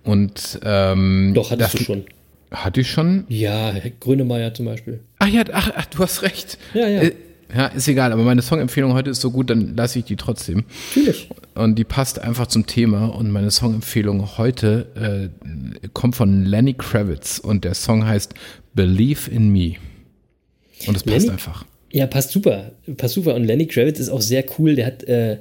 [0.04, 2.04] Und ähm, Doch, hattest das, du schon.
[2.50, 3.24] Hatte ich schon?
[3.28, 5.00] Ja, Grönemeyer zum Beispiel.
[5.18, 6.58] Ach ja, ach, ach du hast recht.
[6.74, 7.02] Ja, ja.
[7.02, 7.12] Äh,
[7.54, 10.64] ja, ist egal, aber meine Songempfehlung heute ist so gut, dann lasse ich die trotzdem.
[10.94, 11.28] Natürlich.
[11.54, 13.06] Und die passt einfach zum Thema.
[13.06, 18.34] Und meine Songempfehlung heute äh, kommt von Lenny Kravitz und der Song heißt
[18.76, 19.74] Believe in Me.
[20.86, 21.66] Und es passt Lenny, einfach.
[21.90, 22.72] Ja, passt super.
[22.96, 23.34] Passt super.
[23.34, 24.76] Und Lenny Kravitz ist auch sehr cool.
[24.76, 25.38] Der hat äh,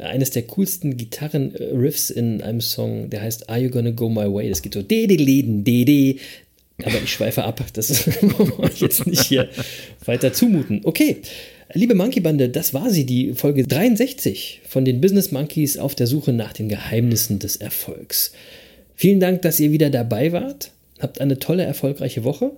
[0.00, 4.50] eines der coolsten Gitarren-Riffs in einem Song, der heißt Are You Gonna Go My Way?
[4.50, 6.16] Das geht so de de de de de.
[6.84, 7.64] Aber ich schweife ab.
[7.72, 9.48] Das wollen wir euch jetzt nicht hier
[10.04, 10.82] weiter zumuten.
[10.84, 11.22] Okay.
[11.72, 16.06] Liebe Monkey Bande, das war sie, die Folge 63 von den Business Monkeys auf der
[16.06, 18.32] Suche nach den Geheimnissen des Erfolgs.
[18.94, 20.70] Vielen Dank, dass ihr wieder dabei wart.
[21.00, 22.52] Habt eine tolle, erfolgreiche Woche.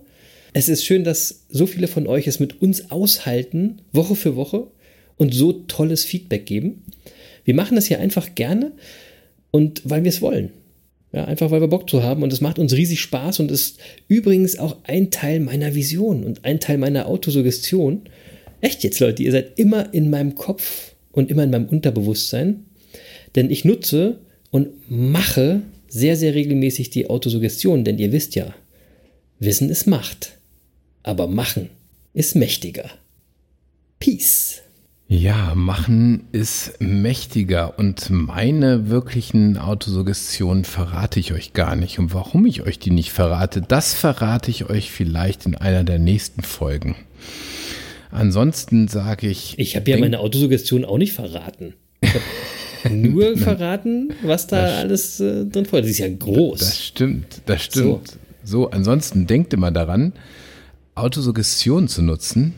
[0.53, 4.67] Es ist schön, dass so viele von euch es mit uns aushalten, Woche für Woche
[5.17, 6.83] und so tolles Feedback geben.
[7.43, 8.71] Wir machen das hier einfach gerne
[9.51, 10.51] und weil wir es wollen.
[11.11, 13.79] Ja, einfach weil wir Bock zu haben und es macht uns riesig Spaß und ist
[14.07, 18.03] übrigens auch ein Teil meiner Vision und ein Teil meiner Autosuggestion.
[18.61, 22.65] Echt jetzt, Leute, ihr seid immer in meinem Kopf und immer in meinem Unterbewusstsein,
[23.35, 24.19] denn ich nutze
[24.51, 28.53] und mache sehr, sehr regelmäßig die Autosuggestion, denn ihr wisst ja,
[29.39, 30.38] Wissen ist Macht,
[31.03, 31.69] aber Machen
[32.13, 32.89] ist mächtiger.
[33.99, 34.61] Peace.
[35.11, 41.97] Ja, machen ist mächtiger und meine wirklichen Autosuggestionen verrate ich euch gar nicht.
[41.97, 45.97] Und warum ich euch die nicht verrate, das verrate ich euch vielleicht in einer der
[45.97, 46.95] nächsten Folgen.
[48.11, 49.57] Ansonsten sage ich.
[49.57, 51.73] Ich habe ja meine Autosuggestion auch nicht verraten.
[52.01, 52.13] Ich
[52.85, 55.85] habe nur verraten, was da das, alles äh, drin vorhält.
[55.85, 56.59] Das ist ja groß.
[56.59, 58.11] Das stimmt, das stimmt.
[58.43, 60.13] So, so ansonsten denkt immer daran,
[60.99, 62.53] Autosuggestion zu nutzen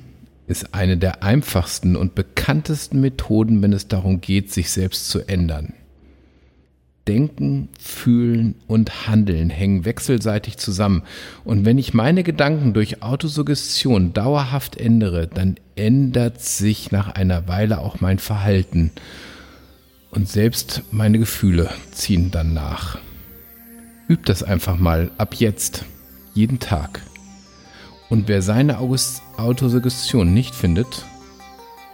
[0.48, 5.74] ist eine der einfachsten und bekanntesten Methoden, wenn es darum geht, sich selbst zu ändern.
[7.08, 11.04] Denken, Fühlen und Handeln hängen wechselseitig zusammen.
[11.44, 17.80] Und wenn ich meine Gedanken durch Autosuggestion dauerhaft ändere, dann ändert sich nach einer Weile
[17.80, 18.92] auch mein Verhalten.
[20.12, 23.00] Und selbst meine Gefühle ziehen dann nach.
[24.08, 25.86] Übt das einfach mal ab jetzt,
[26.34, 27.02] jeden Tag.
[28.12, 28.80] Und wer seine
[29.38, 31.06] Autosuggestion nicht findet,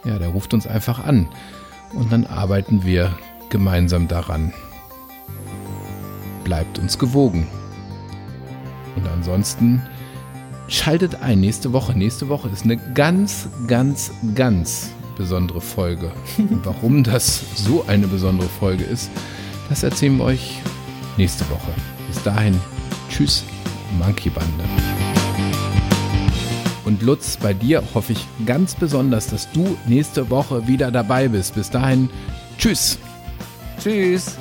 [0.04, 1.28] ja, der ruft uns einfach an.
[1.94, 3.16] Und dann arbeiten wir
[3.50, 4.52] gemeinsam daran.
[6.42, 7.46] Bleibt uns gewogen.
[8.96, 9.80] Und ansonsten
[10.66, 11.96] schaltet ein nächste Woche.
[11.96, 16.10] Nächste Woche ist eine ganz, ganz, ganz besondere Folge.
[16.36, 19.08] Und warum das so eine besondere Folge ist,
[19.68, 20.58] das erzählen wir euch
[21.16, 21.72] nächste Woche.
[22.08, 22.60] Bis dahin,
[23.08, 23.44] tschüss,
[24.00, 24.64] Monkey Bande.
[26.88, 31.54] Und Lutz, bei dir hoffe ich ganz besonders, dass du nächste Woche wieder dabei bist.
[31.54, 32.08] Bis dahin,
[32.56, 32.98] tschüss.
[33.78, 34.38] Tschüss.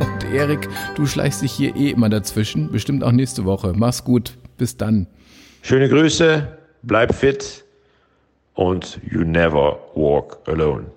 [0.00, 2.72] Und Erik, du schleichst dich hier eh immer dazwischen.
[2.72, 3.74] Bestimmt auch nächste Woche.
[3.76, 4.38] Mach's gut.
[4.56, 5.08] Bis dann.
[5.60, 7.66] Schöne Grüße, bleib fit
[8.54, 10.95] und you never walk alone.